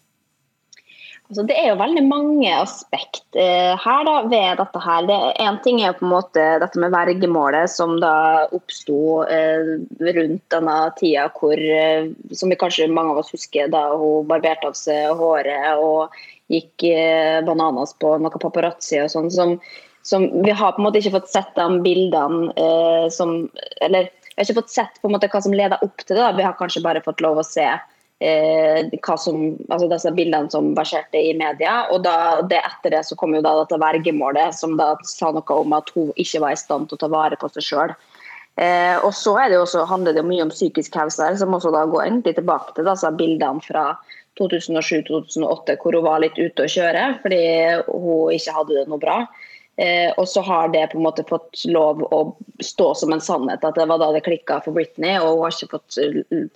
[1.31, 5.05] Altså, det er jo veldig mange aspekt eh, her da, ved dette her.
[5.07, 9.77] Det, en ting er jo på en måte dette med vergemålet som da oppsto eh,
[10.17, 14.73] rundt denne tida hvor, eh, som vi kanskje mange av oss husker, da hun barberte
[14.73, 16.19] av seg håret og
[16.51, 19.31] gikk eh, bananas på noe paparazzi og sånn.
[19.31, 19.55] Som,
[20.03, 23.45] som, vi har på en måte ikke fått sett de bildene eh, som
[23.79, 26.25] Eller vi har ikke fått sett på en måte hva som leder opp til det.
[26.25, 26.35] da.
[26.35, 27.71] Vi har kanskje bare fått lov å se
[28.21, 31.87] eh, som, altså disse bildene som verserte i media.
[31.91, 35.59] og da, det Etter det så kom jo da dette vergemålet, som da sa noe
[35.59, 37.97] om at hun ikke var i stand til å ta vare på seg sjøl.
[38.61, 41.87] Eh, og så det også, handler det jo mye om psykisk helse, som også da
[41.89, 43.85] går egentlig tilbake til disse bildene fra
[44.41, 47.41] 2007-2008 hvor hun var litt ute å kjøre fordi
[47.89, 49.17] hun ikke hadde det noe bra.
[49.81, 52.21] Eh, og så har det på en måte fått lov å
[52.61, 55.55] stå som en sannhet at det var da det klikka for Britney, og hun har
[55.57, 55.97] ikke fått,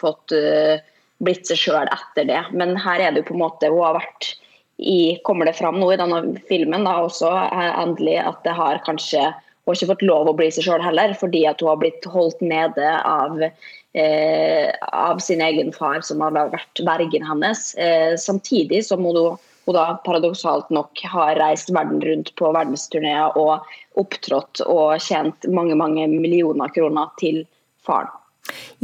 [0.02, 0.76] fått uh,
[1.22, 2.40] blitt seg sjøl etter det.
[2.52, 4.34] Men her er det jo på en måte hun har vært
[4.82, 9.28] i Kommer det fram nå i denne filmen da også endelig at det har kanskje
[9.64, 12.04] hun har ikke fått lov å bli seg sjøl heller, fordi at hun har blitt
[12.12, 17.62] holdt nede av, eh, av sin egen far, som har vært vergen hennes.
[17.78, 23.64] Eh, samtidig som hun, hun da paradoksalt nok har reist verden rundt på verdensturneer og
[23.96, 27.46] opptrådt og tjent mange mange millioner kroner til
[27.86, 28.12] faren.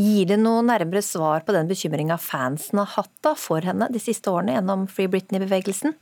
[0.00, 4.00] Gir det noe nærmere svar på den bekymringa fansen har hatt da for henne de
[4.02, 5.96] siste årene gjennom Free Britney-bevegelsen?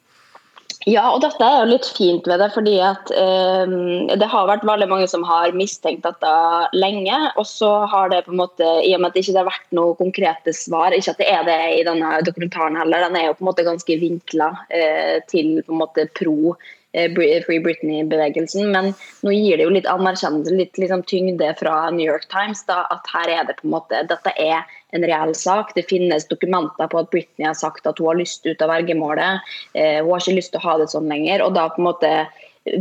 [0.86, 3.72] Ja, og dette er jo litt fint ved det, fordi at eh,
[4.20, 6.30] det har vært veldig mange som har mistenkt dette
[6.76, 7.18] lenge.
[7.40, 9.74] Og så har det på en måte, i og med at det ikke har vært
[9.76, 13.36] noe konkrete svar, ikke at det er det i denne dokumentaren heller, den er jo
[13.36, 16.54] på en måte ganske vinkla eh, til på en måte pro
[16.92, 18.70] Free Britney-bevegelsen.
[18.72, 22.64] Men nå gir det jo litt anerkjennelse, litt liksom tyngde fra New York Times.
[22.68, 24.64] Da, at her er det på en måte, dette er
[24.96, 25.74] en reell sak.
[25.76, 29.48] Det finnes dokumenter på at Britney har sagt at hun har lyst ut av vergemålet.
[29.74, 31.44] Eh, hun har ikke lyst til å ha det sånn lenger.
[31.44, 32.14] Og da på en måte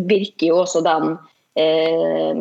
[0.07, 1.17] virker jo også den
[1.57, 2.37] Eh,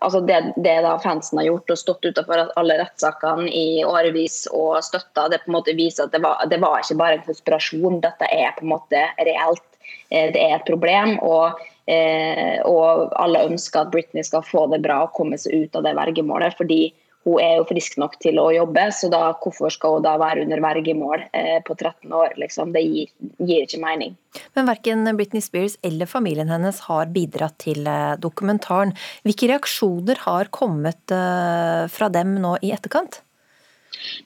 [0.00, 4.78] altså det, det da fansen har gjort og stått utenfor alle rettssakene i årevis og
[4.86, 8.00] støtta, det på en måte viser at det var, det var ikke bare en konspirasjon,
[8.00, 9.66] dette er på en måte reelt.
[10.10, 11.18] Eh, det er et problem.
[11.22, 15.76] og, eh, og alle ønsker at Britney skal få det bra og komme seg ut
[15.76, 16.56] av det vergemålet.
[16.56, 16.94] fordi
[17.24, 20.42] hun er jo frisk nok til å jobbe, så da, hvorfor skal hun da være
[20.44, 22.34] under vergemål eh, på 13 år?
[22.36, 22.74] Liksom?
[22.74, 24.16] Det gir, gir, ikke mening.
[24.52, 27.88] Men verken Britney Spears eller familien hennes har bidratt til
[28.20, 28.92] dokumentaren.
[29.24, 33.22] Hvilke reaksjoner har kommet fra dem nå i etterkant?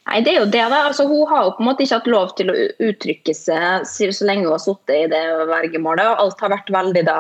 [0.09, 0.65] Nei, det er jo det.
[0.73, 0.81] da.
[0.89, 2.57] Altså, hun har jo på en måte ikke hatt lov til å
[2.89, 6.19] uttrykke seg så lenge hun har sittet i det vergemålet.
[6.19, 7.19] Alt har vært veldig da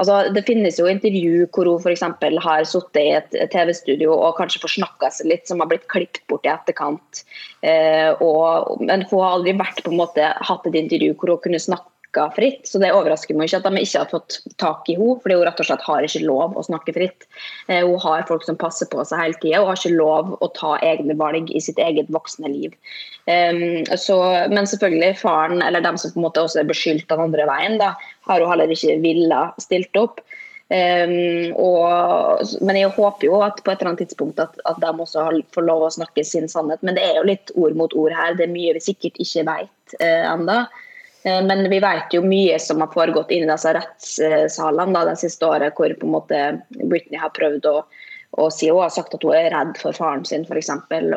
[0.00, 2.04] altså, Det finnes jo intervju hvor hun f.eks.
[2.46, 6.48] har sittet i et TV-studio og kanskje forsnakka seg litt, som har blitt klippet bort
[6.48, 7.24] i etterkant.
[7.60, 11.44] Eh, og, men hun har aldri vært på en måte hatt et intervju hvor hun
[11.44, 12.66] kunne snakke snakka fritt.
[12.66, 15.46] Så det overrasker meg ikke at de ikke har fått tak i henne, fordi hun
[15.46, 17.26] rett og slett har ikke lov å snakke fritt.
[17.68, 20.48] Eh, hun har folk som passer på seg hele tida, og har ikke lov å
[20.54, 22.74] ta egne valg i sitt eget voksne liv.
[23.96, 24.16] Så,
[24.50, 27.76] men selvfølgelig, faren, eller dem som på en måte også er beskyldt den andre veien,
[27.78, 27.92] da,
[28.26, 30.18] har hun heller ikke villa stilt opp.
[30.70, 34.90] Um, og, men jeg håper jo at på et eller annet tidspunkt at, at de
[34.90, 36.82] også får lov å snakke sin sannhet.
[36.86, 38.36] Men det er jo litt ord mot ord her.
[38.38, 40.60] Det er mye vi sikkert ikke vet uh, ennå.
[41.22, 45.76] Eh, men vi vet jo mye som har foregått inni disse rettssalene det siste året,
[45.76, 46.44] hvor på en måte
[46.80, 47.74] Britney har prøvd å,
[48.40, 50.70] å si hun har sagt at hun er redd for faren sin f.eks.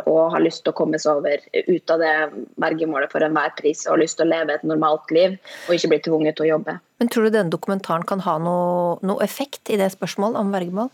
[0.03, 2.15] og har lyst til å komme seg over ut av det
[2.63, 5.37] vergemålet for enhver pris og har lyst til å leve et normalt liv
[5.67, 6.79] og ikke bli tvunget til å jobbe.
[6.99, 10.91] Men Tror du denne dokumentaren kan ha noe, noe effekt i det spørsmålet om vergemål?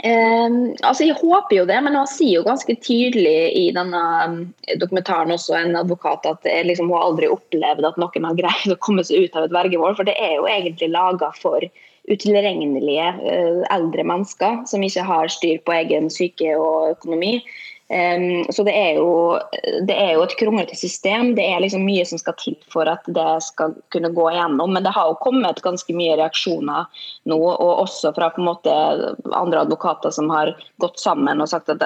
[0.00, 0.48] Eh,
[0.88, 4.38] altså Jeg håper jo det, men han sier jo ganske tydelig i denne um,
[4.80, 9.04] dokumentaren også en advokat at liksom, hun aldri opplevd at noen har greid å komme
[9.04, 9.96] seg ut av et vergemål.
[9.98, 11.66] For det er jo egentlig laga for
[12.10, 17.36] utilregnelige uh, eldre mennesker som ikke har styr på egen syke og økonomi.
[17.92, 19.38] Um, så det er, jo,
[19.84, 21.34] det er, jo, et kronglete system.
[21.36, 24.72] Det er liksom mye som skal til for at det skal kunne gå igjennom.
[24.72, 26.86] Men det har jo kommet ganske mye reaksjoner
[27.28, 28.76] nå, og også fra på en måte
[29.36, 31.84] andre advokater som har gått sammen og sagt at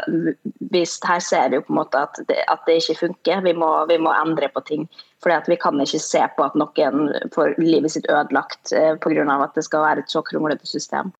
[0.70, 3.42] hvis, her ser vi på en måte at det, at det ikke funker.
[3.48, 4.86] Vi må, vi må, endre på ting.
[5.24, 9.26] Fordi at Vi kan ikke se på at noen får livet sitt ødelagt uh, pga.
[9.42, 11.10] at det skal være et så kronglete system.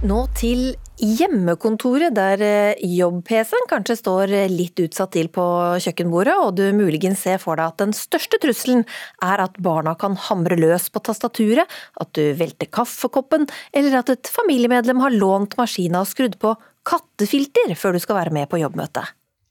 [0.00, 5.44] Nå til hjemmekontoret, der eh, jobb-PC-en kanskje står litt utsatt til på
[5.84, 8.86] kjøkkenbordet, og du muligens ser for deg at den største trusselen
[9.20, 11.68] er at barna kan hamre løs på tastaturet,
[12.00, 13.44] at du velter kaffekoppen,
[13.76, 16.54] eller at et familiemedlem har lånt maskina og skrudd på
[16.88, 19.04] kattefilter før du skal være med på jobbmøte.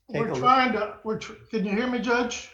[0.10, 2.50] We're trying to, we're tr can you hear me, Judge?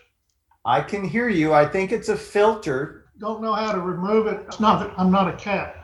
[0.66, 1.54] I can hear you.
[1.54, 3.08] I think it's a filter.
[3.22, 4.44] Don't know how to remove it.
[4.50, 5.76] It's not I'm not a cat.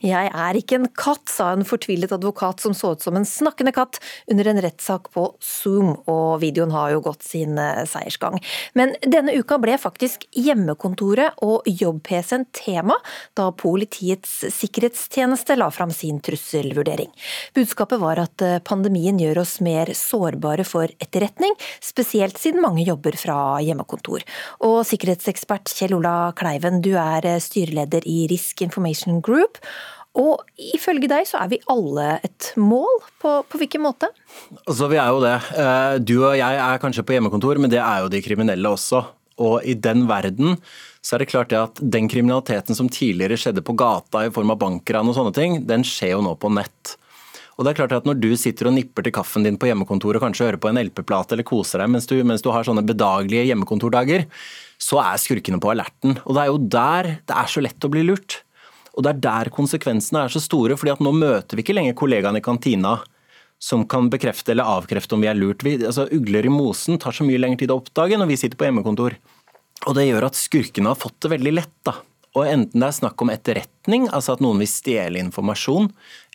[0.00, 3.72] Jeg er ikke en katt, sa en fortvilet advokat som så ut som en snakkende
[3.76, 3.98] katt
[4.32, 8.38] under en rettssak på Zoom, og videoen har jo gått sin eh, seiersgang.
[8.78, 12.96] Men denne uka ble faktisk hjemmekontoret og jobb-PC-en tema
[13.36, 17.12] da Politiets sikkerhetstjeneste la fram sin trusselvurdering.
[17.56, 21.52] Budskapet var at eh, pandemien gjør oss mer sårbare for etterretning,
[21.84, 24.24] spesielt siden mange jobber fra hjemmekontor.
[24.64, 29.60] Og sikkerhetsekspert Kjell Ola Kleiven, du er eh, styreleder i Risk Information Group.
[30.18, 30.42] Og
[30.74, 34.08] ifølge deg så er vi alle et mål, på, på hvilken måte?
[34.64, 35.36] Altså, vi er jo det.
[35.54, 39.04] Eh, du og jeg er kanskje på hjemmekontor, men det er jo de kriminelle også.
[39.40, 40.58] Og i den verden
[41.00, 44.52] så er det klart det at den kriminaliteten som tidligere skjedde på gata i form
[44.52, 46.96] av bankran og sånne ting, den skjer jo nå på nett.
[47.56, 50.16] Og det er klart at Når du sitter og nipper til kaffen din på hjemmekontoret
[50.16, 52.84] og kanskje hører på en LP-plate eller koser deg mens du, mens du har sånne
[52.88, 54.24] bedagelige hjemmekontordager,
[54.80, 56.16] så er skurkene på alerten.
[56.24, 58.40] Og det er jo der det er så lett å bli lurt.
[59.00, 61.96] Og det er der konsekvensene er så store, fordi at nå møter vi ikke lenger
[61.96, 62.98] kollegaene i kantina
[63.60, 65.64] som kan bekrefte eller avkrefte om vi er lurt.
[65.64, 68.60] Vi, altså, ugler i mosen tar så mye lengre tid å oppdage når vi sitter
[68.60, 69.16] på hjemmekontor.
[69.88, 71.74] Og det gjør at skurkene har fått det veldig lett.
[71.88, 71.96] da.
[72.36, 75.88] Og enten det er snakk om etterretning, altså at noen vil stjele informasjon,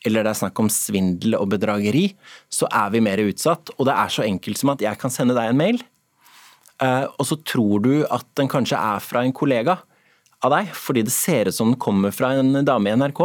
[0.05, 2.07] eller det er snakk om svindel og bedrageri,
[2.49, 3.73] så er vi mer utsatt.
[3.77, 5.81] Og det er så enkelt som at jeg kan sende deg en mail,
[6.81, 9.79] eh, og så tror du at den kanskje er fra en kollega
[10.45, 13.23] av deg, fordi det ser ut som den kommer fra en dame i NRK,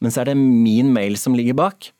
[0.00, 1.90] men så er det min mail som ligger bak.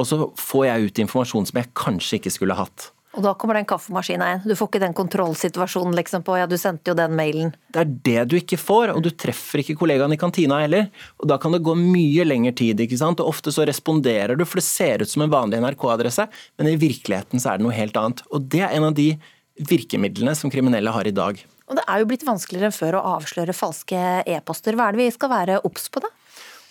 [0.00, 2.90] Og så får jeg ut informasjon som jeg kanskje ikke skulle hatt.
[3.18, 4.42] Og da kommer den kaffemaskina inn.
[4.46, 7.50] Du får ikke den kontrollsituasjonen liksom på ja, du sendte jo den mailen.
[7.74, 10.86] Det er det du ikke får, og du treffer ikke kollegaen i kantina heller.
[11.18, 13.18] Og da kan det gå mye lengre tid, ikke sant.
[13.18, 16.28] Og ofte så responderer du, for det ser ut som en vanlig NRK-adresse,
[16.60, 18.22] men i virkeligheten så er det noe helt annet.
[18.30, 19.10] Og det er en av de
[19.58, 21.42] virkemidlene som kriminelle har i dag.
[21.70, 24.74] Og det er jo blitt vanskeligere enn før å avsløre falske e-poster.
[24.74, 26.10] Hva er det vi skal være obs på da?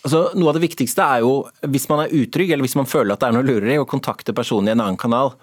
[0.03, 1.33] Altså, noe av det viktigste er jo,
[1.67, 4.35] hvis man er utrygg eller hvis man føler at det er noe lureri, å kontakte
[4.35, 5.33] personen i en annen kanal.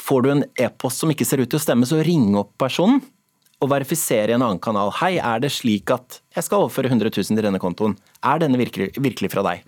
[0.00, 3.02] Får du en e-post som ikke ser ut til å stemme, så ring opp personen
[3.60, 4.92] og verifisere i en annen kanal.
[5.02, 7.98] Hei, er det slik at jeg skal overføre 100 000 til denne kontoen?
[8.24, 9.66] Er denne virkelig, virkelig fra deg?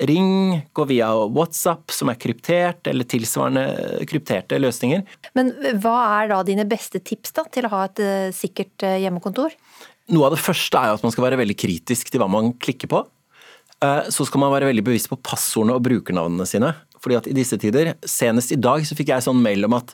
[0.00, 5.02] Ring, gå via WhatsApp, som er kryptert, eller tilsvarende krypterte løsninger.
[5.36, 8.96] Men hva er da dine beste tips da, til å ha et uh, sikkert uh,
[9.02, 9.52] hjemmekontor?
[10.12, 12.90] Noe av det første er at man skal være veldig kritisk til hva man klikker
[12.90, 13.04] på.
[13.82, 16.72] Uh, så skal man være veldig bevisst på passordene og brukernavnene sine.
[17.02, 19.90] Fordi at i disse tider, senest i dag, så fikk jeg sånn mail om at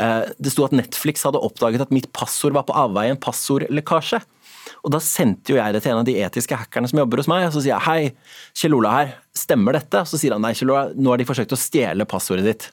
[0.00, 4.20] eh, det sto at Netflix hadde oppdaget at mitt passord var på avveie en passordlekkasje.
[4.84, 7.28] Og da sendte jo jeg det til en av de etiske hackerne som jobber hos
[7.30, 10.04] meg, og så sier jeg hei, Kjell Ola her, stemmer dette?
[10.04, 12.66] Så sier han nei, Kjell Ola, nå har de forsøkt å stjele passordet ditt.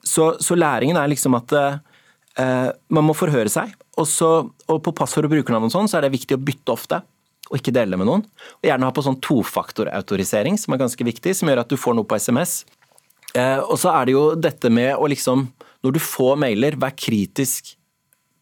[0.00, 4.94] Så, så læringen er liksom at uh, man må forhøre seg, og, så, og på
[4.96, 7.02] passord og brukernavn og sånn, så er det viktig å bytte ofte
[7.50, 8.22] og ikke dele det med noen.
[8.62, 11.96] Og gjerne ha på sånn tofaktorautorisering, som er ganske viktig, som gjør at du får
[11.98, 12.60] noe på SMS.
[13.34, 15.48] Uh, og så er det jo dette med å liksom,
[15.84, 17.74] når du får mailer, vær kritisk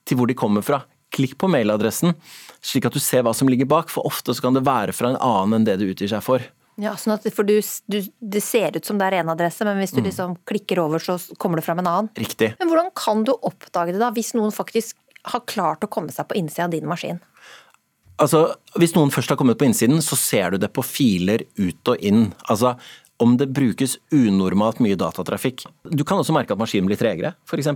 [0.08, 0.82] til hvor de kommer fra.
[1.14, 2.14] Klikk på mailadressen,
[2.60, 5.10] slik at du ser hva som ligger bak, for ofte så kan det være fra
[5.14, 6.44] en annen enn det det utgir seg for.
[6.78, 7.56] Ja, sånn at, for du,
[7.90, 10.06] du, Det ser ut som det er én adresse, men hvis du Mm.
[10.10, 12.10] liksom klikker over, så kommer det fram en annen.
[12.14, 12.52] Riktig.
[12.60, 14.94] Men hvordan kan du oppdage det, da, hvis noen faktisk
[15.24, 17.18] har klart å komme seg på innsida av din maskin?
[18.18, 21.88] Altså, Hvis noen først har kommet på innsiden, så ser du det på filer ut
[21.88, 22.32] og inn.
[22.50, 22.76] Altså,
[23.18, 25.64] Om det brukes unormalt mye datatrafikk.
[25.90, 27.66] Du kan også merke at maskinen blir tregere, f.eks.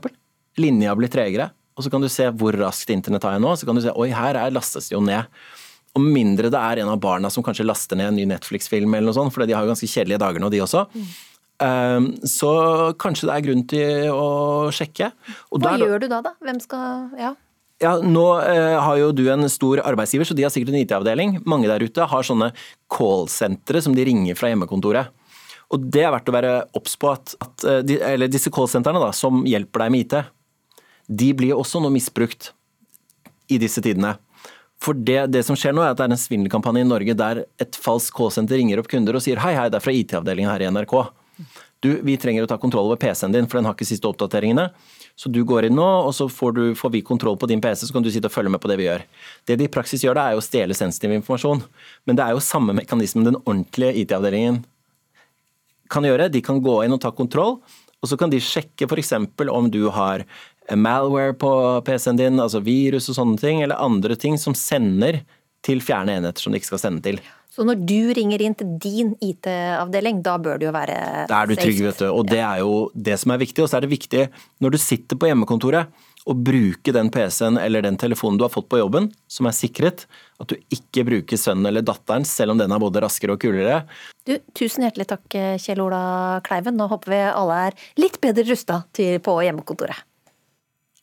[0.62, 1.51] Linja blir tregere.
[1.77, 3.53] Og så kan du se hvor raskt internett har jeg nå.
[3.57, 5.29] Så kan du se oi, her er lastes det jo ned.
[5.97, 9.11] Og mindre det er en av barna som kanskje laster ned en ny Netflix-film, eller
[9.11, 10.87] noe sånt, for de har jo ganske kjedelige dager nå, de også.
[11.62, 12.51] Um, så
[12.99, 14.29] kanskje det er grunn til å
[14.75, 15.12] sjekke.
[15.53, 16.33] Og Hva der- gjør du da, da?
[16.43, 17.35] Hvem skal Ja.
[17.81, 21.45] ja, Nå eh, har jo du en stor arbeidsgiver, så de har sikkert en IT-avdeling.
[21.45, 22.53] Mange der ute har sånne
[22.91, 25.09] callsentre som de ringer fra hjemmekontoret.
[25.73, 29.12] Og det er verdt å være obs på at, at eh, de, eller disse callsentrene
[29.14, 30.25] som hjelper deg med IT,
[31.13, 32.53] de blir også nå misbrukt
[33.53, 34.17] i disse tidene.
[34.83, 37.45] For det, det som skjer nå, er at det er en svindelkampanje i Norge der
[37.63, 40.65] et falskt callsenter ringer opp kunder og sier hei, hei, det er fra IT-avdelingen her
[40.65, 40.97] i NRK.
[41.83, 44.69] Du, vi trenger å ta kontroll over PC-en din, for den har ikke siste oppdateringene.
[45.19, 47.89] Så du går inn nå, og så får, du, får vi kontroll på din PC,
[47.89, 49.03] så kan du sitte og følge med på det vi gjør.
[49.51, 51.65] Det de i praksis gjør, det er jo å stjele sensitiv informasjon.
[52.07, 54.63] Men det er jo samme mekanismen den ordentlige IT-avdelingen
[55.93, 56.31] kan gjøre.
[56.33, 57.59] De kan gå inn og ta kontroll,
[58.03, 59.13] og så kan de sjekke f.eks.
[59.51, 60.25] om du har
[60.71, 61.53] malware på
[61.87, 65.23] PC-en din, altså virus og sånne ting, eller andre ting som sender
[65.63, 67.23] til fjerne enheter som de ikke skal sende til.
[67.53, 71.51] Så når du ringer inn til din IT-avdeling, da bør du jo være Da er
[71.51, 72.07] du trygg, vet du.
[72.09, 73.61] Og det er jo det som er viktig.
[73.61, 74.23] Og så er det viktig
[74.65, 75.93] når du sitter på hjemmekontoret,
[76.23, 80.07] å bruke den PC-en eller den telefonen du har fått på jobben, som er sikret.
[80.41, 83.83] At du ikke bruker sønnen eller datteren, selv om den er både raskere og kulere.
[84.25, 85.27] Du, tusen hjertelig takk,
[85.61, 86.79] Kjell Ola Kleiven.
[86.79, 90.07] Nå håper vi alle er litt bedre rusta på hjemmekontoret.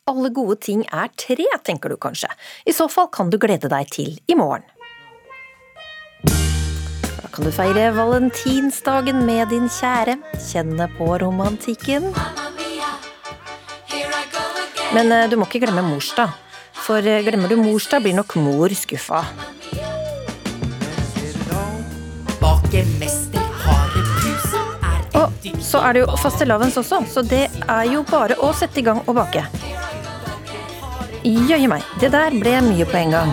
[0.10, 2.30] Alle gode ting er tre, tenker du kanskje.
[2.66, 4.66] I så fall kan du glede deg til i morgen.
[6.26, 12.10] Da kan du feire valentinsdagen med din kjære, kjenne på romantikken.
[14.98, 16.34] Men eh, du må ikke glemme morsdag.
[16.74, 19.22] For eh, glemmer du morsdag, blir nok mor skuffa.
[25.20, 28.88] Og så er det jo fastelavns også, så det er jo bare å sette i
[28.90, 29.46] gang og bake.
[31.24, 33.32] Jøye meg, det der ble mye på en gang.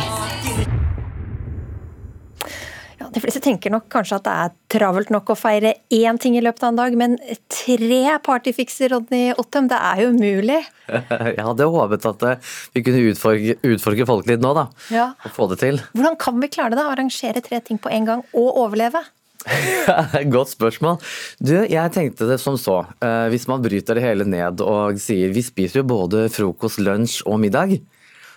[2.98, 6.34] Ja, De fleste tenker nok kanskje at det er travelt nok å feire én ting
[6.34, 7.14] i løpet av en dag, men
[7.52, 10.58] tre partyfikser, Rodney Ottem, det er jo umulig.
[11.36, 14.66] Jeg hadde håpet at eh, vi kunne utforske, utforske folk litt nå, da.
[14.90, 15.06] Ja.
[15.22, 15.78] Og få det til.
[15.94, 16.82] Hvordan kan vi klare det?
[16.82, 16.90] da?
[16.90, 19.04] Arrangere tre ting på en gang og overleve?
[20.34, 20.98] Godt spørsmål.
[21.38, 22.80] Du, jeg tenkte det som så.
[23.04, 27.22] Eh, hvis man bryter det hele ned og sier vi spiser jo både frokost, lunsj
[27.26, 27.78] og middag,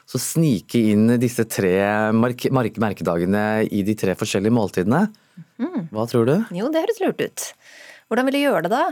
[0.09, 1.75] så snike inn disse tre
[2.17, 5.03] mark mark merkedagene i de tre forskjellige måltidene.
[5.61, 5.89] Mm.
[5.93, 6.35] Hva tror du?
[6.55, 7.49] Jo, det høres lurt ut.
[8.09, 8.87] Hvordan vil du gjøre det, da?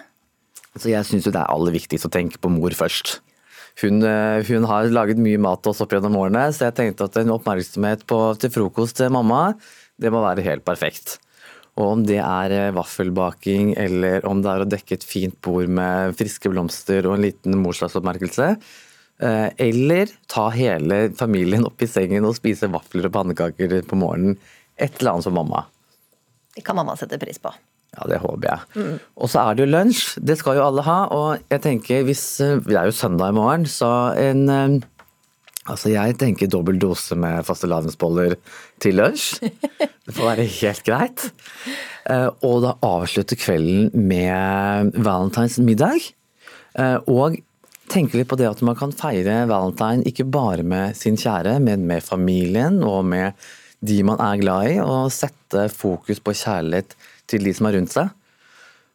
[0.78, 3.18] Så jeg syns jo det er aller viktigst å tenke på mor først.
[3.82, 7.06] Hun, eh, hun har laget mye mat til oss opp gjennom årene, så jeg tenkte
[7.10, 9.52] at en oppmerksomhet på, til frokost til mamma,
[10.02, 11.18] det må være helt perfekt.
[11.78, 15.70] Og om det er eh, vaffelbaking, eller om det er å dekke et fint bord
[15.70, 18.50] med friske blomster og en liten morsdagsoppmerkelse,
[19.22, 24.40] eh, eller ta hele familien opp i sengen og spise vafler og pannekaker på morgenen.
[24.78, 25.66] Et eller annet for mamma.
[26.58, 27.54] Det kan mamma sette pris på.
[27.96, 28.60] Ja, det håper jeg.
[28.78, 28.98] Mm.
[29.22, 30.04] Og så er det jo lunsj.
[30.26, 30.98] Det skal jo alle ha.
[31.14, 34.78] Og jeg tenker hvis eh, Det er jo søndag i morgen, så en eh,
[35.68, 38.38] Altså jeg tenker dobbel dose med fastelavnsboller
[38.84, 39.42] til lunsj.
[39.48, 41.26] Det får være helt greit.
[42.10, 46.14] Eh, Og da avslutte kvelden med valentines middag.
[47.10, 47.40] Og
[47.90, 51.88] tenke litt på det at man kan feire valentine ikke bare med sin kjære, men
[51.90, 53.34] med familien og med
[53.88, 56.96] de man er glad i, og sette fokus på kjærlighet
[57.30, 58.14] til de som er rundt seg.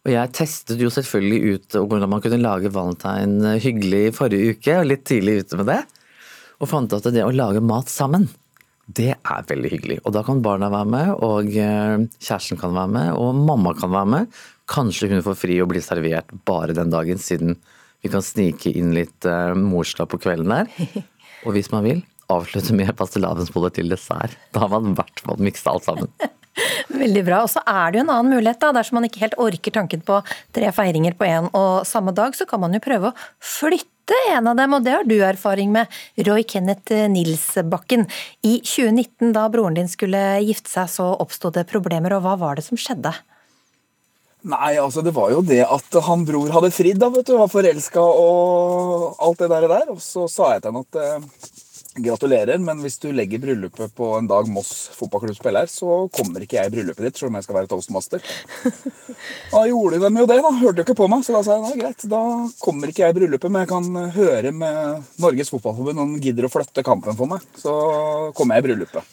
[0.02, 4.78] Og jeg testet jo selvfølgelig ut hvordan man kunne lage valentine hyggelig i forrige uke,
[4.80, 5.80] og litt tidlig ute med det.
[6.62, 8.28] Og fant at det å lage mat sammen,
[8.86, 9.98] det er veldig hyggelig.
[10.06, 13.92] Og da kan barna være med, og eh, kjæresten kan være med, og mamma kan
[13.94, 14.42] være med.
[14.70, 17.56] Kanskje hun får fri og blir servert bare den dagen, siden
[18.02, 21.02] vi kan snike inn litt uh, morsdag på kvelden der.
[21.46, 22.00] Og hvis man vil,
[22.32, 24.34] avslutte med fastelavnsboller til dessert.
[24.54, 26.10] Da har man i hvert fall miksa alt sammen.
[27.02, 27.42] Veldig bra.
[27.44, 28.72] Og så er det jo en annen mulighet, da.
[28.76, 30.20] Dersom man ikke helt orker tanken på
[30.54, 34.48] tre feiringer på én og samme dag, så kan man jo prøve å flytte en
[34.50, 35.90] av dem, og det har du erfaring med,
[36.26, 38.08] Roy Kenneth Nilsbakken.
[38.42, 42.58] I 2019, da broren din skulle gifte seg, så oppsto det problemer, og hva var
[42.58, 43.14] det som skjedde?
[44.42, 47.36] Nei, altså det var jo det at han bror hadde fridd, da, vet du.
[47.38, 49.92] Var forelska og alt det der.
[49.92, 51.51] Og så sa jeg til han at eh,
[51.94, 56.56] gratulerer, men hvis du legger bryllupet på en dag Moss fotballklubb spiller, så kommer ikke
[56.56, 58.24] jeg i bryllupet ditt, selv om jeg skal være toastmaster.
[59.52, 60.50] Da gjorde de jo det, da.
[60.56, 62.04] Hørte jo ikke på meg, så da sa jeg da greit.
[62.10, 62.22] Da
[62.62, 66.48] kommer ikke jeg i bryllupet, men jeg kan høre med Norges Fotballforbund om de gidder
[66.48, 67.44] å flytte kampen for meg.
[67.60, 67.74] Så
[68.38, 69.12] kommer jeg i bryllupet.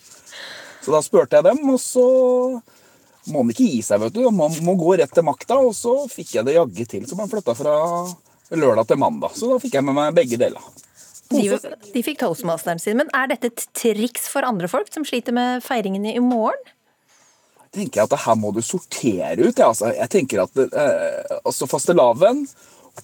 [0.86, 2.08] Så da spurte jeg dem, og så
[3.30, 4.24] må man ikke gi seg, vet du.
[4.34, 5.60] Man må gå rett til makta.
[5.62, 7.76] Og så fikk jeg det jaggu til, så man flytta fra
[8.56, 9.36] lørdag til mandag.
[9.38, 10.64] Så da fikk jeg med meg begge deler.
[11.30, 11.46] De,
[11.94, 15.64] de fikk toastmasteren sin, men Er dette et triks for andre folk som sliter med
[15.66, 16.58] feiringen i morgen?
[17.70, 19.54] Jeg tenker at Her må du sortere ut.
[19.54, 19.70] Ja.
[19.70, 22.48] Altså, jeg tenker at eh, altså Fastelavn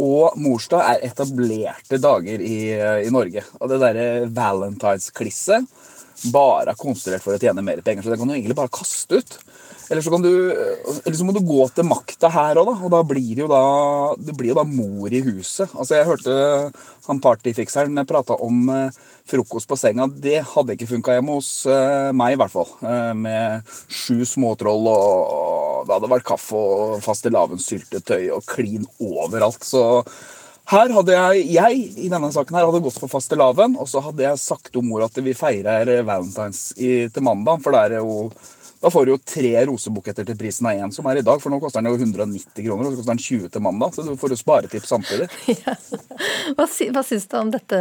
[0.01, 2.57] og morsdag er etablerte dager i,
[3.05, 3.45] i Norge.
[3.61, 5.69] Og det derre valentines-klisset
[6.34, 8.03] bare er konstruert for å tjene mer penger.
[8.03, 9.38] Så det kan du egentlig bare kaste ut.
[9.90, 10.32] Eller så, du,
[11.06, 12.76] eller så, må du gå til makta her òg, da.
[12.88, 13.64] Og da blir det jo da,
[14.18, 15.70] det blir jo da mor i huset.
[15.78, 16.38] Altså Jeg hørte
[17.06, 18.98] han partyfikseren prata om eh,
[19.30, 20.08] frokost på senga.
[20.10, 22.72] Det hadde ikke funka hjemme hos eh, meg, i hvert fall.
[22.82, 29.62] Eh, med sju småtroll, og det hadde vært kaffe og fastelavnssyltetøy og klin overalt.
[29.66, 29.86] Så
[30.72, 34.26] her hadde jeg, jeg i denne saken her hadde gått for fastelavn, og så hadde
[34.26, 37.62] jeg sagt om mor at vi feirer valentines i, til mandag.
[37.62, 38.32] For det er jo
[38.86, 41.50] da får du jo tre rosebuketter til prisen av én som er i dag, for
[41.50, 43.96] nå koster den jo 190 kroner, og så koster den 20 til mandag.
[43.96, 45.30] Så du får jo sparetips samtidig.
[45.66, 45.74] Ja.
[46.58, 47.78] Hva, sy hva syns du om dette,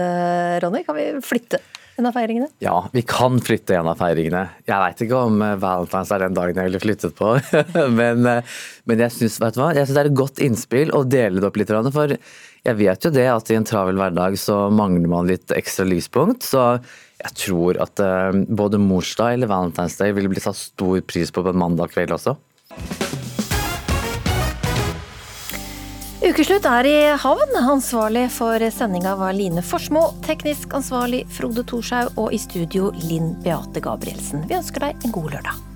[0.62, 0.80] Ronny?
[0.86, 1.60] Kan vi flytte
[1.98, 2.48] en av feiringene?
[2.64, 4.46] Ja, vi kan flytte en av feiringene.
[4.64, 7.34] Jeg veit ikke om eh, Valentine's er den dagen jeg ville flyttet på,
[8.00, 8.56] men, eh,
[8.88, 11.74] men, jeg syns det er et godt innspill å dele det opp litt.
[11.94, 15.84] For jeg vet jo det at i en travel hverdag så mangler man litt ekstra
[15.88, 16.48] lyspunkt.
[16.48, 16.78] så
[17.24, 21.44] jeg tror at uh, både morsdag eller Valentine's Day vil bli satt stor pris på
[21.44, 22.36] på en mandag kveld også.
[26.24, 27.50] Ukeslutt er i havn.
[27.60, 30.06] Ansvarlig for sendinga var Line Forsmo.
[30.24, 32.16] Teknisk ansvarlig Frode Thorshaug.
[32.16, 34.48] Og i studio Linn Beate Gabrielsen.
[34.48, 35.73] Vi ønsker deg en god lørdag.